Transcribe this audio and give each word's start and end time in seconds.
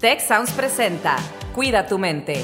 Tech 0.00 0.20
Sounds 0.20 0.52
presenta 0.52 1.16
Cuida 1.56 1.88
tu 1.88 1.98
mente. 1.98 2.34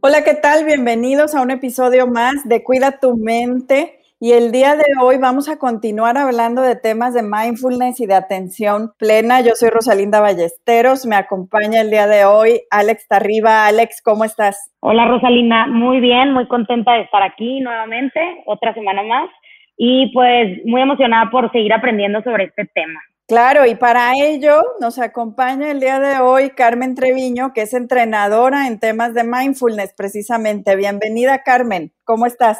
Hola, 0.00 0.22
¿qué 0.22 0.34
tal? 0.34 0.66
Bienvenidos 0.66 1.34
a 1.34 1.40
un 1.40 1.50
episodio 1.50 2.06
más 2.06 2.46
de 2.46 2.62
Cuida 2.62 3.00
tu 3.00 3.16
mente. 3.16 4.00
Y 4.20 4.32
el 4.32 4.52
día 4.52 4.76
de 4.76 4.84
hoy 5.02 5.16
vamos 5.18 5.48
a 5.48 5.58
continuar 5.58 6.18
hablando 6.18 6.62
de 6.62 6.76
temas 6.76 7.14
de 7.14 7.22
mindfulness 7.22 8.00
y 8.00 8.06
de 8.06 8.14
atención 8.14 8.92
plena. 8.98 9.40
Yo 9.40 9.52
soy 9.54 9.70
Rosalinda 9.70 10.20
Ballesteros, 10.20 11.04
me 11.04 11.16
acompaña 11.16 11.80
el 11.80 11.90
día 11.90 12.06
de 12.06 12.24
hoy 12.24 12.62
Alex 12.70 13.08
Tarriba. 13.08 13.66
Alex, 13.66 14.00
¿cómo 14.02 14.24
estás? 14.24 14.72
Hola 14.80 15.06
Rosalinda, 15.06 15.66
muy 15.66 16.00
bien, 16.00 16.32
muy 16.32 16.46
contenta 16.48 16.92
de 16.92 17.02
estar 17.02 17.22
aquí 17.22 17.60
nuevamente, 17.60 18.20
otra 18.46 18.72
semana 18.74 19.02
más, 19.02 19.28
y 19.76 20.12
pues 20.12 20.64
muy 20.64 20.82
emocionada 20.82 21.30
por 21.30 21.50
seguir 21.52 21.72
aprendiendo 21.72 22.22
sobre 22.22 22.44
este 22.44 22.66
tema. 22.66 23.00
Claro, 23.26 23.64
y 23.64 23.74
para 23.74 24.12
ello 24.22 24.62
nos 24.80 24.98
acompaña 24.98 25.70
el 25.70 25.80
día 25.80 25.98
de 25.98 26.18
hoy 26.18 26.50
Carmen 26.50 26.94
Treviño, 26.94 27.54
que 27.54 27.62
es 27.62 27.72
entrenadora 27.72 28.66
en 28.66 28.78
temas 28.78 29.14
de 29.14 29.24
mindfulness 29.24 29.94
precisamente. 29.96 30.76
Bienvenida 30.76 31.42
Carmen, 31.42 31.90
¿cómo 32.04 32.26
estás? 32.26 32.58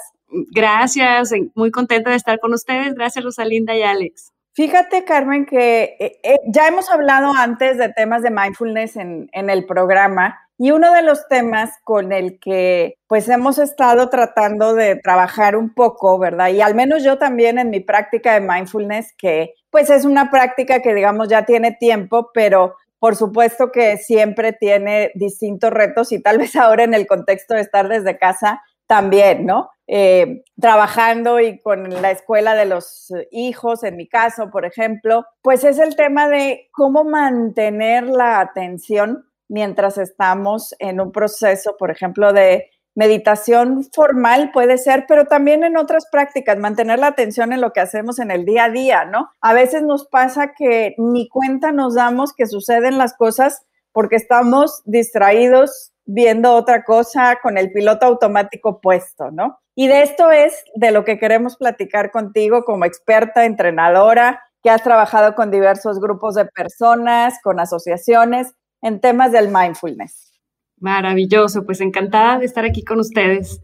Gracias, 0.53 1.33
muy 1.55 1.71
contenta 1.71 2.11
de 2.11 2.17
estar 2.17 2.41
con 2.41 2.55
ustedes. 2.55 2.95
Gracias, 2.95 3.25
Rosalinda 3.25 3.77
y 3.77 3.83
Alex. 3.83 4.33
Fíjate, 4.55 5.05
Carmen, 5.05 5.47
que 5.47 5.97
eh, 5.99 6.21
eh, 6.23 6.37
ya 6.47 6.69
hemos 6.69 6.89
hablado 6.91 7.33
antes 7.37 7.77
de 7.77 7.89
temas 7.91 8.23
de 8.23 8.31
mindfulness 8.31 8.97
en, 8.97 9.29
en, 9.33 9.51
el 9.51 9.67
programa 9.67 10.44
y 10.59 10.71
uno 10.71 10.93
de 10.93 11.03
los 11.03 11.27
temas 11.29 11.71
con 11.83 12.13
el 12.13 12.39
que 12.39 12.95
pues 13.09 13.29
hemos 13.29 13.59
estado 13.59 14.09
tratando 14.09 14.75
de 14.75 14.97
trabajar 14.97 15.57
un 15.57 15.75
poco, 15.75 16.19
¿verdad? 16.19 16.49
Y 16.49 16.61
al 16.61 16.75
menos 16.75 17.03
yo 17.03 17.19
también 17.19 17.59
en 17.59 17.71
mi 17.71 17.81
práctica 17.81 18.35
de 18.35 18.47
mindfulness, 18.47 19.15
que 19.19 19.55
pues 19.71 19.91
es 19.91 20.05
una 20.05 20.31
práctica 20.31 20.81
que 20.81 20.95
digamos 20.95 21.29
ya 21.29 21.45
tiene 21.45 21.73
tiempo, 21.73 22.31
pero 22.33 22.77
por 23.01 23.17
supuesto 23.17 23.71
que 23.73 23.97
siempre 23.97 24.53
tiene 24.53 25.11
distintos 25.15 25.71
retos 25.71 26.13
y 26.13 26.23
tal 26.23 26.39
vez 26.39 26.57
ahora 26.57 26.85
en 26.85 26.95
el 26.95 27.07
contexto 27.07 27.55
de 27.55 27.61
estar 27.61 27.89
desde 27.89 28.17
casa 28.17 28.63
también, 28.87 29.47
¿no? 29.47 29.71
Eh, 29.87 30.43
trabajando 30.59 31.41
y 31.41 31.61
con 31.61 31.91
la 32.01 32.11
escuela 32.11 32.55
de 32.55 32.65
los 32.65 33.13
hijos, 33.31 33.83
en 33.83 33.97
mi 33.97 34.09
caso, 34.09 34.51
por 34.51 34.65
ejemplo, 34.65 35.27
pues 35.43 35.65
es 35.65 35.79
el 35.79 35.97
tema 35.97 36.29
de 36.29 36.69
cómo 36.73 37.05
mantener 37.05 38.05
la 38.05 38.41
atención 38.41 39.27
mientras 39.49 39.99
estamos 39.99 40.75
en 40.79 41.01
un 41.01 41.13
proceso, 41.13 41.77
por 41.79 41.91
ejemplo, 41.91 42.33
de 42.33 42.71
meditación 42.95 43.85
formal 43.93 44.51
puede 44.53 44.79
ser, 44.79 45.05
pero 45.09 45.27
también 45.27 45.65
en 45.65 45.77
otras 45.77 46.07
prácticas, 46.11 46.59
mantener 46.59 46.99
la 46.99 47.09
atención 47.09 47.53
en 47.53 47.61
lo 47.61 47.73
que 47.73 47.81
hacemos 47.81 48.19
en 48.19 48.31
el 48.31 48.45
día 48.45 48.65
a 48.65 48.71
día, 48.71 49.05
¿no? 49.05 49.31
A 49.41 49.53
veces 49.53 49.83
nos 49.83 50.07
pasa 50.07 50.53
que 50.57 50.95
ni 50.99 51.29
cuenta 51.29 51.73
nos 51.73 51.95
damos 51.95 52.33
que 52.33 52.47
suceden 52.47 52.99
las 52.99 53.15
cosas 53.15 53.67
porque 53.93 54.17
estamos 54.17 54.83
distraídos 54.85 55.93
viendo 56.07 56.55
otra 56.55 56.85
cosa 56.85 57.39
con 57.43 57.59
el 57.59 57.73
piloto 57.73 58.07
automático 58.07 58.81
puesto, 58.81 59.31
¿no? 59.31 59.59
Y 59.75 59.89
de 59.89 60.03
esto 60.03 60.31
es 60.31 60.55
de 60.75 60.93
lo 60.93 61.05
que 61.05 61.19
queremos 61.19 61.57
platicar 61.57 62.13
contigo 62.13 62.65
como 62.65 62.85
experta, 62.85 63.45
entrenadora, 63.45 64.43
que 64.63 64.71
has 64.71 64.83
trabajado 64.83 65.35
con 65.35 65.51
diversos 65.51 66.01
grupos 66.01 66.37
de 66.37 66.47
personas, 66.47 67.39
con 67.43 67.59
asociaciones 67.59 68.55
en 68.85 69.01
temas 69.01 69.33
del 69.33 69.49
mindfulness. 69.49 70.33
Maravilloso, 70.79 71.65
pues 71.65 71.81
encantada 71.81 72.39
de 72.39 72.45
estar 72.45 72.65
aquí 72.65 72.85
con 72.85 73.01
ustedes. 73.01 73.61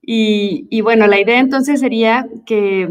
Y, 0.00 0.66
y 0.70 0.80
bueno, 0.80 1.06
la 1.06 1.20
idea 1.20 1.38
entonces 1.38 1.80
sería 1.80 2.26
que 2.46 2.88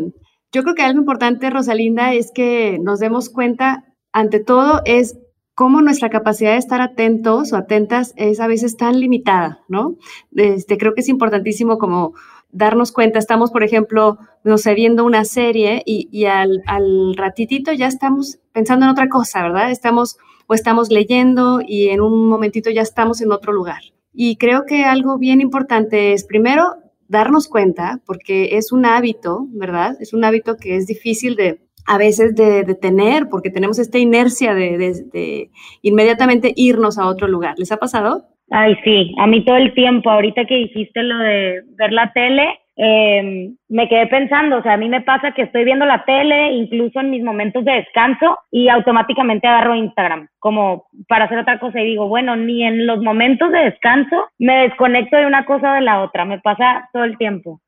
yo 0.52 0.64
creo 0.64 0.76
que 0.76 0.84
algo 0.84 1.00
importante, 1.00 1.50
Rosalinda, 1.50 2.14
es 2.14 2.32
que 2.32 2.78
nos 2.82 3.00
demos 3.00 3.30
cuenta, 3.30 3.84
ante 4.14 4.40
todo, 4.40 4.82
es 4.86 5.18
cómo 5.56 5.82
nuestra 5.82 6.10
capacidad 6.10 6.52
de 6.52 6.60
estar 6.60 6.82
atentos 6.82 7.52
o 7.52 7.58
atentas 7.58 8.14
es 8.16 8.40
a 8.40 8.48
veces 8.48 8.78
tan 8.78 9.00
limitada, 9.00 9.64
¿no? 9.68 9.96
Este, 10.36 10.78
creo 10.78 10.94
que 10.94 11.02
es 11.02 11.10
importantísimo 11.10 11.78
como 11.78 12.14
darnos 12.52 12.92
cuenta, 12.92 13.20
estamos, 13.20 13.52
por 13.52 13.64
ejemplo, 13.64 14.18
no 14.44 14.58
sé, 14.58 14.76
viendo 14.76 15.04
una 15.04 15.26
serie 15.26 15.82
y, 15.86 16.10
y 16.12 16.26
al, 16.26 16.62
al, 16.68 17.16
ratitito 17.18 17.74
ya 17.74 17.88
estamos 17.88 18.38
pensando 18.54 18.86
en 18.86 18.92
otra 18.92 19.10
cosa, 19.10 19.42
¿verdad? 19.42 19.72
Estamos 19.72 20.18
o 20.48 20.54
estamos 20.54 20.90
leyendo 20.90 21.60
y 21.66 21.90
en 21.90 22.02
un 22.02 22.28
momentito 22.28 22.70
ya 22.70 22.82
estamos 22.82 23.22
en 23.22 23.32
otro 23.32 23.54
lugar. 23.54 23.82
Y 24.14 24.38
creo 24.38 24.66
que 24.66 24.86
algo 24.86 25.18
bien 25.18 25.42
importante 25.42 26.14
es, 26.14 26.26
primero, 26.26 26.76
darnos 27.08 27.48
cuenta, 27.48 28.00
porque 28.06 28.58
es 28.58 28.72
un 28.72 28.86
hábito, 28.86 29.46
¿verdad? 29.50 29.96
Es 30.00 30.14
un 30.14 30.24
hábito 30.24 30.56
que 30.58 30.76
es 30.78 30.88
difícil 30.88 31.36
de, 31.36 31.60
a 31.86 31.98
veces 31.98 32.36
de, 32.36 32.64
de, 32.64 32.76
tener, 32.76 33.28
porque 33.30 33.50
tenemos 33.50 33.78
esta 33.78 33.98
inercia 33.98 34.54
de, 34.54 34.78
de, 34.78 34.94
de, 35.12 35.50
inmediatamente 35.82 36.54
irnos 36.56 36.98
a 36.98 37.08
otro 37.08 37.28
lugar. 37.28 37.56
¿Les 37.58 37.72
ha 37.72 37.78
pasado? 37.78 38.26
Ay, 38.52 38.76
sí, 38.84 39.14
a 39.18 39.28
mí 39.28 39.44
todo 39.44 39.58
el 39.58 39.74
tiempo, 39.74 40.10
ahorita 40.10 40.46
que 40.46 40.56
dijiste 40.56 41.04
lo 41.04 41.18
de 41.18 41.62
ver 41.78 41.92
la 41.92 42.12
tele, 42.14 42.48
eh, 42.78 43.52
me 43.70 43.88
quedé 43.88 44.08
pensando, 44.08 44.58
o 44.58 44.62
sea, 44.62 44.74
a 44.74 44.78
mí 44.78 44.90
me 44.90 45.02
pasa 45.02 45.32
que 45.32 45.44
estoy 45.44 45.64
viendo 45.64 45.86
la 45.86 46.04
tele, 46.04 46.52
incluso 46.54 47.00
en 47.00 47.10
mis 47.10 47.24
momentos 47.24 47.64
de 47.64 47.72
descanso, 47.72 48.38
y 48.52 48.68
automáticamente 48.70 49.48
agarro 49.48 49.76
Instagram 49.76 50.28
como 50.40 50.86
para 51.08 51.26
hacer 51.26 51.40
otra 51.40 51.60
cosa 51.60 51.82
y 51.82 51.86
digo, 51.86 52.08
bueno, 52.08 52.36
ni 52.36 52.64
en 52.64 52.86
los 52.86 53.02
momentos 53.02 53.52
de 53.52 53.60
descanso 53.60 54.30
me 54.38 54.64
desconecto 54.64 55.18
de 55.18 55.26
una 55.26 55.46
cosa 55.46 55.72
o 55.72 55.76
de 55.76 55.82
la 55.82 56.02
otra, 56.02 56.26
me 56.26 56.40
pasa 56.40 56.90
todo 56.94 57.04
el 57.04 57.18
tiempo. 57.18 57.62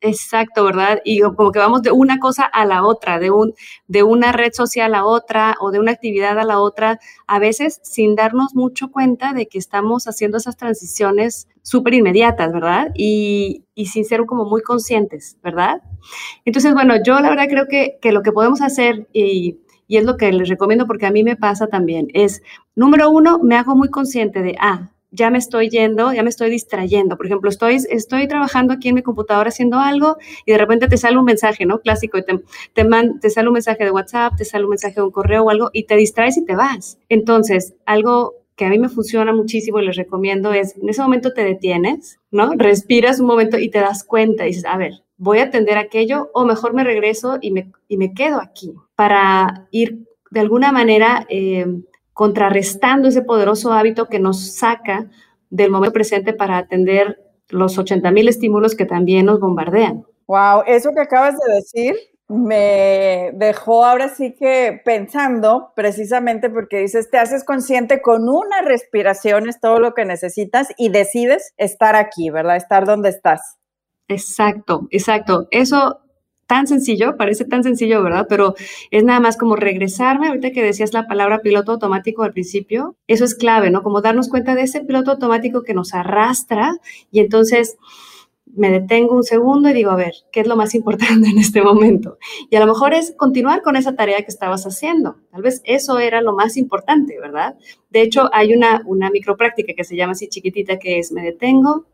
Exacto, 0.00 0.64
¿verdad? 0.64 1.00
Y 1.04 1.20
como 1.20 1.50
que 1.50 1.58
vamos 1.58 1.82
de 1.82 1.90
una 1.90 2.18
cosa 2.18 2.44
a 2.44 2.64
la 2.64 2.84
otra, 2.84 3.18
de, 3.18 3.30
un, 3.30 3.54
de 3.88 4.02
una 4.02 4.30
red 4.30 4.52
social 4.52 4.94
a 4.94 5.04
otra 5.04 5.56
o 5.60 5.70
de 5.70 5.80
una 5.80 5.92
actividad 5.92 6.38
a 6.38 6.44
la 6.44 6.60
otra, 6.60 7.00
a 7.26 7.38
veces 7.38 7.80
sin 7.82 8.14
darnos 8.14 8.54
mucho 8.54 8.92
cuenta 8.92 9.32
de 9.32 9.46
que 9.46 9.58
estamos 9.58 10.06
haciendo 10.06 10.36
esas 10.36 10.56
transiciones 10.56 11.48
súper 11.66 11.94
inmediatas, 11.94 12.52
¿verdad? 12.52 12.92
Y, 12.94 13.64
y, 13.74 13.86
sin 13.86 14.04
ser 14.04 14.24
como 14.24 14.44
muy 14.44 14.62
conscientes, 14.62 15.36
¿verdad? 15.42 15.82
Entonces, 16.44 16.72
bueno, 16.74 16.94
yo 17.04 17.18
la 17.18 17.28
verdad 17.28 17.48
creo 17.48 17.66
que, 17.68 17.98
que 18.00 18.12
lo 18.12 18.22
que 18.22 18.30
podemos 18.30 18.62
hacer 18.62 19.08
y, 19.12 19.58
y 19.88 19.96
es 19.96 20.04
lo 20.04 20.16
que 20.16 20.30
les 20.30 20.48
recomiendo 20.48 20.86
porque 20.86 21.06
a 21.06 21.10
mí 21.10 21.24
me 21.24 21.34
pasa 21.34 21.66
también, 21.66 22.06
es, 22.14 22.40
número 22.76 23.10
uno, 23.10 23.40
me 23.42 23.56
hago 23.56 23.74
muy 23.74 23.90
consciente 23.90 24.42
de, 24.42 24.54
ah, 24.60 24.92
ya 25.10 25.28
me 25.30 25.38
estoy 25.38 25.68
yendo, 25.68 26.12
ya 26.12 26.22
me 26.22 26.28
estoy 26.28 26.50
distrayendo. 26.50 27.16
Por 27.16 27.26
ejemplo, 27.26 27.50
estoy, 27.50 27.78
estoy 27.90 28.28
trabajando 28.28 28.72
aquí 28.72 28.90
en 28.90 28.94
mi 28.94 29.02
computadora 29.02 29.48
haciendo 29.48 29.80
algo 29.80 30.18
y 30.44 30.52
de 30.52 30.58
repente 30.58 30.86
te 30.86 30.96
sale 30.98 31.18
un 31.18 31.24
mensaje, 31.24 31.66
¿no? 31.66 31.80
Clásico, 31.80 32.16
y 32.18 32.24
te, 32.24 32.44
te, 32.74 32.84
man, 32.84 33.18
te 33.18 33.30
sale 33.30 33.48
un 33.48 33.54
mensaje 33.54 33.82
de 33.82 33.90
WhatsApp, 33.90 34.36
te 34.36 34.44
sale 34.44 34.64
un 34.64 34.70
mensaje 34.70 34.94
de 34.94 35.02
un 35.02 35.10
correo 35.10 35.44
o 35.44 35.50
algo 35.50 35.70
y 35.72 35.84
te 35.84 35.96
distraes 35.96 36.36
y 36.36 36.44
te 36.44 36.54
vas. 36.54 36.98
Entonces, 37.08 37.74
algo 37.86 38.45
que 38.56 38.64
a 38.64 38.70
mí 38.70 38.78
me 38.78 38.88
funciona 38.88 39.32
muchísimo 39.32 39.78
y 39.78 39.86
les 39.86 39.96
recomiendo 39.96 40.52
es, 40.52 40.76
en 40.76 40.88
ese 40.88 41.02
momento 41.02 41.32
te 41.32 41.44
detienes, 41.44 42.18
¿no? 42.30 42.52
Respiras 42.56 43.20
un 43.20 43.26
momento 43.26 43.58
y 43.58 43.68
te 43.68 43.80
das 43.80 44.02
cuenta 44.02 44.44
y 44.44 44.48
dices, 44.48 44.64
a 44.64 44.78
ver, 44.78 45.02
voy 45.18 45.38
a 45.38 45.44
atender 45.44 45.76
aquello 45.76 46.30
o 46.32 46.44
mejor 46.46 46.72
me 46.72 46.82
regreso 46.82 47.38
y 47.40 47.50
me, 47.50 47.70
y 47.86 47.98
me 47.98 48.14
quedo 48.14 48.40
aquí 48.40 48.72
para 48.94 49.68
ir 49.70 50.06
de 50.30 50.40
alguna 50.40 50.72
manera 50.72 51.26
eh, 51.28 51.66
contrarrestando 52.14 53.08
ese 53.08 53.22
poderoso 53.22 53.72
hábito 53.72 54.06
que 54.06 54.18
nos 54.18 54.54
saca 54.54 55.10
del 55.50 55.70
momento 55.70 55.92
presente 55.92 56.32
para 56.32 56.56
atender 56.56 57.20
los 57.48 57.78
80 57.78 58.10
mil 58.10 58.26
estímulos 58.26 58.74
que 58.74 58.86
también 58.86 59.26
nos 59.26 59.38
bombardean. 59.38 60.04
Wow, 60.26 60.62
eso 60.66 60.90
que 60.92 61.00
acabas 61.00 61.34
de 61.38 61.54
decir 61.54 61.94
me 62.28 63.30
dejó 63.34 63.84
ahora 63.84 64.08
sí 64.08 64.34
que 64.34 64.80
pensando 64.84 65.72
precisamente 65.76 66.50
porque 66.50 66.80
dices, 66.80 67.08
te 67.10 67.18
haces 67.18 67.44
consciente 67.44 68.02
con 68.02 68.28
una 68.28 68.62
respiración 68.62 69.48
es 69.48 69.60
todo 69.60 69.78
lo 69.78 69.94
que 69.94 70.04
necesitas 70.04 70.68
y 70.76 70.88
decides 70.88 71.52
estar 71.56 71.94
aquí, 71.94 72.30
¿verdad? 72.30 72.56
Estar 72.56 72.84
donde 72.84 73.10
estás. 73.10 73.58
Exacto, 74.08 74.88
exacto. 74.90 75.46
Eso 75.50 76.00
tan 76.46 76.66
sencillo, 76.66 77.16
parece 77.16 77.44
tan 77.44 77.62
sencillo, 77.62 78.02
¿verdad? 78.02 78.26
Pero 78.28 78.54
es 78.90 79.04
nada 79.04 79.20
más 79.20 79.36
como 79.36 79.56
regresarme, 79.56 80.28
ahorita 80.28 80.52
que 80.52 80.62
decías 80.62 80.92
la 80.92 81.06
palabra 81.06 81.40
piloto 81.40 81.72
automático 81.72 82.22
al 82.22 82.32
principio, 82.32 82.96
eso 83.08 83.24
es 83.24 83.34
clave, 83.34 83.70
¿no? 83.70 83.82
Como 83.82 84.00
darnos 84.00 84.28
cuenta 84.28 84.54
de 84.54 84.62
ese 84.62 84.80
piloto 84.80 85.12
automático 85.12 85.62
que 85.62 85.74
nos 85.74 85.92
arrastra 85.92 86.72
y 87.10 87.20
entonces 87.20 87.76
me 88.56 88.70
detengo 88.70 89.14
un 89.14 89.22
segundo 89.22 89.68
y 89.68 89.74
digo, 89.74 89.90
a 89.90 89.96
ver, 89.96 90.14
¿qué 90.32 90.40
es 90.40 90.46
lo 90.46 90.56
más 90.56 90.74
importante 90.74 91.28
en 91.28 91.38
este 91.38 91.62
momento? 91.62 92.18
Y 92.50 92.56
a 92.56 92.60
lo 92.60 92.66
mejor 92.66 92.94
es 92.94 93.14
continuar 93.16 93.62
con 93.62 93.76
esa 93.76 93.94
tarea 93.94 94.18
que 94.18 94.28
estabas 94.30 94.64
haciendo. 94.64 95.16
Tal 95.30 95.42
vez 95.42 95.60
eso 95.64 95.98
era 95.98 96.20
lo 96.22 96.34
más 96.34 96.56
importante, 96.56 97.18
¿verdad? 97.20 97.56
De 97.90 98.02
hecho, 98.02 98.28
hay 98.32 98.54
una, 98.54 98.82
una 98.86 99.10
micropráctica 99.10 99.74
que 99.74 99.84
se 99.84 99.96
llama 99.96 100.12
así 100.12 100.28
chiquitita, 100.28 100.78
que 100.78 100.98
es 100.98 101.12
me 101.12 101.22
detengo, 101.22 101.86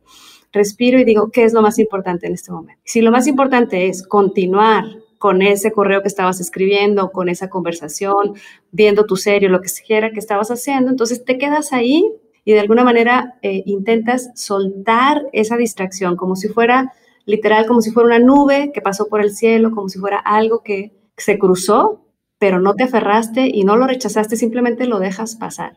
respiro 0.52 0.98
y 0.98 1.04
digo, 1.04 1.30
¿qué 1.30 1.44
es 1.44 1.52
lo 1.52 1.62
más 1.62 1.78
importante 1.78 2.26
en 2.26 2.34
este 2.34 2.52
momento? 2.52 2.80
Si 2.84 3.00
lo 3.00 3.10
más 3.10 3.26
importante 3.26 3.88
es 3.88 4.06
continuar 4.06 4.84
con 5.18 5.40
ese 5.40 5.70
correo 5.70 6.02
que 6.02 6.08
estabas 6.08 6.40
escribiendo, 6.40 7.12
con 7.12 7.28
esa 7.28 7.48
conversación, 7.48 8.34
viendo 8.72 9.06
tu 9.06 9.16
serie, 9.16 9.48
lo 9.48 9.60
que 9.60 9.70
quiera 9.86 10.10
que 10.10 10.18
estabas 10.18 10.50
haciendo, 10.50 10.90
entonces 10.90 11.24
te 11.24 11.38
quedas 11.38 11.72
ahí 11.72 12.12
y 12.44 12.52
de 12.52 12.60
alguna 12.60 12.84
manera 12.84 13.34
eh, 13.42 13.62
intentas 13.66 14.30
soltar 14.34 15.22
esa 15.32 15.56
distracción 15.56 16.16
como 16.16 16.36
si 16.36 16.48
fuera 16.48 16.92
literal 17.26 17.66
como 17.66 17.80
si 17.80 17.90
fuera 17.90 18.16
una 18.16 18.18
nube 18.18 18.72
que 18.72 18.80
pasó 18.80 19.08
por 19.08 19.20
el 19.20 19.30
cielo, 19.30 19.70
como 19.70 19.88
si 19.88 19.98
fuera 19.98 20.18
algo 20.18 20.62
que 20.62 20.92
se 21.16 21.38
cruzó, 21.38 22.06
pero 22.38 22.58
no 22.60 22.74
te 22.74 22.84
aferraste 22.84 23.48
y 23.52 23.64
no 23.64 23.76
lo 23.76 23.86
rechazaste, 23.86 24.36
simplemente 24.36 24.86
lo 24.86 24.98
dejas 24.98 25.36
pasar. 25.36 25.74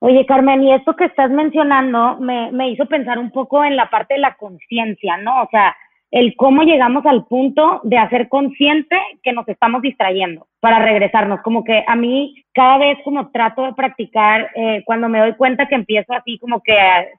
Oye, 0.00 0.26
Carmen, 0.26 0.62
y 0.62 0.72
esto 0.72 0.94
que 0.96 1.06
estás 1.06 1.30
mencionando 1.30 2.18
me, 2.20 2.52
me 2.52 2.70
hizo 2.70 2.86
pensar 2.86 3.18
un 3.18 3.30
poco 3.30 3.64
en 3.64 3.74
la 3.76 3.88
parte 3.88 4.14
de 4.14 4.20
la 4.20 4.36
conciencia, 4.36 5.16
¿no? 5.16 5.42
O 5.42 5.48
sea, 5.50 5.74
el 6.14 6.36
cómo 6.36 6.62
llegamos 6.62 7.04
al 7.06 7.24
punto 7.24 7.80
de 7.82 7.98
hacer 7.98 8.28
consciente 8.28 8.96
que 9.24 9.32
nos 9.32 9.48
estamos 9.48 9.82
distrayendo 9.82 10.46
para 10.60 10.78
regresarnos. 10.78 11.42
Como 11.42 11.64
que 11.64 11.82
a 11.84 11.96
mí 11.96 12.36
cada 12.54 12.78
vez 12.78 12.98
como 13.02 13.32
trato 13.32 13.64
de 13.64 13.72
practicar, 13.72 14.48
eh, 14.54 14.84
cuando 14.86 15.08
me 15.08 15.18
doy 15.18 15.34
cuenta 15.34 15.66
que 15.66 15.74
empiezo 15.74 16.12
así 16.12 16.38
como 16.38 16.62
que 16.62 16.72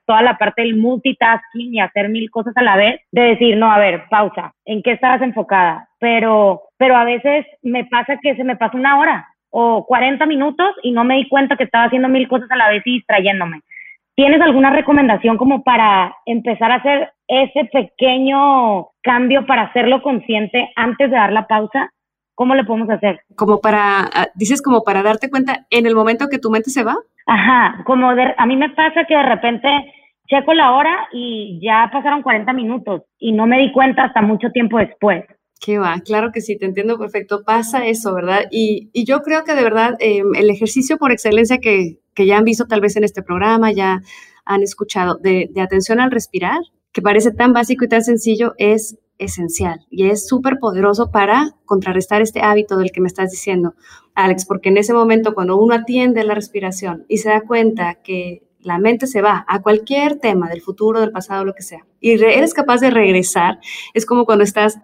toda 0.06 0.21
la 0.21 0.38
parte 0.38 0.62
del 0.62 0.77
multitasking 0.77 1.74
y 1.74 1.81
hacer 1.81 2.07
mil 2.07 2.31
cosas 2.31 2.56
a 2.56 2.62
la 2.62 2.77
vez, 2.77 3.01
de 3.12 3.21
decir, 3.21 3.57
no, 3.57 3.69
a 3.69 3.80
ver, 3.80 4.06
pausa, 4.09 4.53
¿en 4.63 4.81
qué 4.81 4.94
estabas 4.94 5.21
enfocada? 5.21 5.89
Pero, 6.00 6.62
pero 6.77 6.95
a 6.95 7.03
veces 7.03 7.45
me 7.63 7.83
pasa 7.83 8.18
que 8.21 8.38
se 8.38 8.45
me 8.45 8.56
pasa 8.56 8.77
una 8.77 8.97
hora 8.97 9.27
o 9.50 9.86
40 9.86 10.25
minutos 10.25 10.74
y 10.83 10.94
no 10.94 11.03
me 11.03 11.18
di 11.18 11.27
cuenta 11.27 11.57
que 11.57 11.65
estaba 11.65 11.83
haciendo 11.83 12.07
mil 12.07 12.30
cosas 12.30 12.50
a 12.50 12.56
la 12.56 12.69
vez 12.69 12.81
y 12.86 12.94
distrayéndome. 12.94 13.59
¿Tienes 14.15 14.39
alguna 14.39 14.69
recomendación 14.69 15.36
como 15.36 15.65
para 15.65 16.15
empezar 16.25 16.71
a 16.71 16.75
hacer 16.75 17.12
ese 17.27 17.66
pequeño 17.72 18.88
cambio 19.01 19.45
para 19.45 19.63
hacerlo 19.63 20.01
consciente 20.01 20.72
antes 20.75 21.10
de 21.10 21.16
dar 21.16 21.31
la 21.31 21.48
pausa? 21.48 21.92
¿Cómo 22.36 22.54
le 22.54 22.66
podemos 22.66 22.89
hacer? 22.89 23.22
Como 23.36 23.62
para, 23.62 24.01
ah, 24.13 24.27
dices 24.36 24.62
como 24.62 24.83
para 24.83 25.04
darte 25.04 25.30
cuenta 25.30 25.66
en 25.69 25.86
el 25.86 25.95
momento 25.95 26.27
que 26.30 26.39
tu 26.39 26.51
mente 26.51 26.69
se 26.69 26.83
va. 26.83 26.95
Ajá, 27.27 27.83
como 27.86 28.13
de, 28.13 28.33
a 28.38 28.45
mí 28.45 28.56
me 28.57 28.69
pasa 28.69 29.06
que 29.07 29.16
de 29.16 29.24
repente 29.24 29.68
checo 30.27 30.54
la 30.54 30.74
hora 30.74 31.07
y 31.12 31.60
ya 31.62 31.89
pasaron 31.92 32.22
40 32.22 32.51
minutos 32.54 33.04
y 33.19 33.31
no 33.31 33.48
me 33.48 33.60
di 33.60 33.71
cuenta 33.71 34.04
hasta 34.04 34.21
mucho 34.21 34.50
tiempo 34.51 34.78
después. 34.78 35.24
Qué 35.60 35.80
va, 35.80 36.00
claro 36.01 36.31
que 36.31 36.42
sí, 36.42 36.57
te 36.57 36.66
entiendo 36.66 36.98
perfecto. 36.98 37.44
Pasa 37.45 37.88
eso, 37.88 38.13
¿verdad? 38.13 38.44
Y, 38.51 38.89
y 38.94 39.06
yo 39.06 39.21
creo 39.21 39.44
que 39.44 39.56
de 39.56 39.63
verdad 39.63 39.95
em, 40.00 40.36
el 40.36 40.50
ejercicio 40.50 40.98
por 40.98 41.12
excelencia 41.12 41.60
que, 41.60 42.00
que, 42.13 42.25
ya 42.25 42.38
han 42.38 42.44
visto 42.44 42.68
tal 42.68 42.81
vez 42.81 42.98
en 42.98 43.04
este 43.04 43.24
programa, 43.24 43.71
ya 43.71 44.01
han 44.45 44.62
escuchado, 44.62 45.16
de, 45.16 45.50
de 45.51 45.62
atención 45.62 46.00
al 46.00 46.12
respirar, 46.12 46.60
que 46.95 47.01
parece 47.01 47.31
tan 47.31 47.51
básico 47.51 47.83
y 47.83 47.89
tan 47.89 48.03
sencillo, 48.03 48.53
es 48.57 48.97
esencial 49.18 49.86
y 49.89 50.07
es 50.07 50.27
súper 50.27 50.59
poderoso 50.59 51.12
para 51.12 51.57
contrarrestar 51.65 52.21
este 52.21 52.39
hábito 52.39 52.77
del 52.77 52.94
que 52.94 53.01
me 53.01 53.07
estás 53.07 53.31
diciendo, 53.31 53.75
Alex, 54.13 54.45
porque 54.45 54.69
en 54.69 54.77
ese 54.77 54.94
momento 54.94 55.33
cuando 55.33 55.57
uno 55.57 55.75
atiende 55.75 56.24
la 56.24 56.36
respiración 56.36 57.03
y 57.09 57.18
se 57.18 57.27
da 57.27 57.42
cuenta 57.42 57.95
que 57.95 58.47
la 58.62 58.80
mente 58.80 59.07
se 59.07 59.21
va 59.21 59.44
a 59.50 59.62
cualquier 59.62 60.19
tema 60.19 60.47
del 60.47 60.62
futuro, 60.62 61.01
del 61.01 61.12
pasado, 61.12 61.44
lo 61.44 61.53
que 61.53 61.63
sea, 61.63 61.86
y 62.00 62.12
eres 62.12 62.53
capaz 62.53 62.80
de 62.80 62.92
regresar, 62.92 63.59
es 63.94 64.06
como 64.06 64.25
cuando 64.25 64.45
estás 64.45 64.80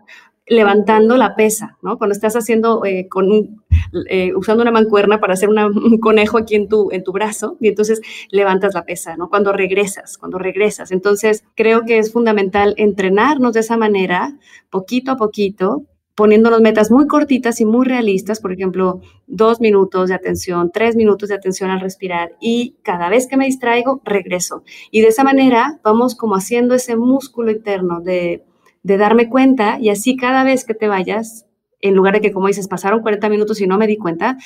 levantando 0.51 1.15
la 1.15 1.37
pesa, 1.37 1.77
¿no? 1.81 1.97
Cuando 1.97 2.11
estás 2.11 2.35
haciendo, 2.35 2.83
eh, 2.83 3.07
con 3.07 3.63
eh, 4.09 4.33
usando 4.35 4.61
una 4.63 4.71
mancuerna 4.71 5.21
para 5.21 5.33
hacer 5.33 5.47
un 5.47 5.97
conejo 5.99 6.37
aquí 6.37 6.55
en 6.55 6.67
tu, 6.67 6.89
en 6.91 7.05
tu 7.05 7.13
brazo 7.13 7.55
y 7.61 7.69
entonces 7.69 8.01
levantas 8.31 8.73
la 8.73 8.83
pesa, 8.83 9.15
¿no? 9.15 9.29
Cuando 9.29 9.53
regresas, 9.53 10.17
cuando 10.17 10.39
regresas. 10.39 10.91
Entonces, 10.91 11.45
creo 11.55 11.85
que 11.85 11.99
es 11.99 12.11
fundamental 12.11 12.73
entrenarnos 12.75 13.53
de 13.53 13.61
esa 13.61 13.77
manera, 13.77 14.37
poquito 14.69 15.11
a 15.11 15.15
poquito, 15.15 15.85
poniéndonos 16.15 16.59
metas 16.59 16.91
muy 16.91 17.07
cortitas 17.07 17.61
y 17.61 17.65
muy 17.65 17.85
realistas, 17.85 18.41
por 18.41 18.51
ejemplo, 18.51 18.99
dos 19.27 19.61
minutos 19.61 20.09
de 20.09 20.15
atención, 20.15 20.69
tres 20.73 20.97
minutos 20.97 21.29
de 21.29 21.35
atención 21.35 21.69
al 21.69 21.79
respirar 21.79 22.33
y 22.41 22.75
cada 22.83 23.07
vez 23.07 23.25
que 23.25 23.37
me 23.37 23.45
distraigo, 23.45 24.01
regreso. 24.03 24.65
Y 24.91 24.99
de 24.99 25.07
esa 25.07 25.23
manera 25.23 25.79
vamos 25.81 26.13
como 26.15 26.35
haciendo 26.35 26.75
ese 26.75 26.97
músculo 26.97 27.51
interno 27.51 28.01
de 28.01 28.43
de 28.83 28.97
darme 28.97 29.29
cuenta 29.29 29.77
y 29.79 29.89
así 29.89 30.15
cada 30.15 30.43
vez 30.43 30.65
que 30.65 30.73
te 30.73 30.87
vayas, 30.87 31.47
en 31.81 31.95
lugar 31.95 32.13
de 32.13 32.21
que, 32.21 32.31
como 32.31 32.47
dices, 32.47 32.67
pasaron 32.67 33.01
40 33.01 33.29
minutos 33.29 33.61
y 33.61 33.67
no 33.67 33.77
me 33.77 33.87
di 33.87 33.97
cuenta, 33.97 34.37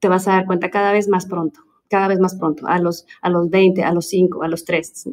te 0.00 0.08
vas 0.08 0.28
a 0.28 0.32
dar 0.32 0.46
cuenta 0.46 0.70
cada 0.70 0.92
vez 0.92 1.08
más 1.08 1.26
pronto, 1.26 1.60
cada 1.88 2.08
vez 2.08 2.20
más 2.20 2.36
pronto, 2.38 2.66
a 2.66 2.78
los, 2.78 3.06
a 3.22 3.30
los 3.30 3.50
20, 3.50 3.82
a 3.82 3.92
los 3.92 4.08
5, 4.08 4.42
a 4.42 4.48
los 4.48 4.64
3. 4.64 5.10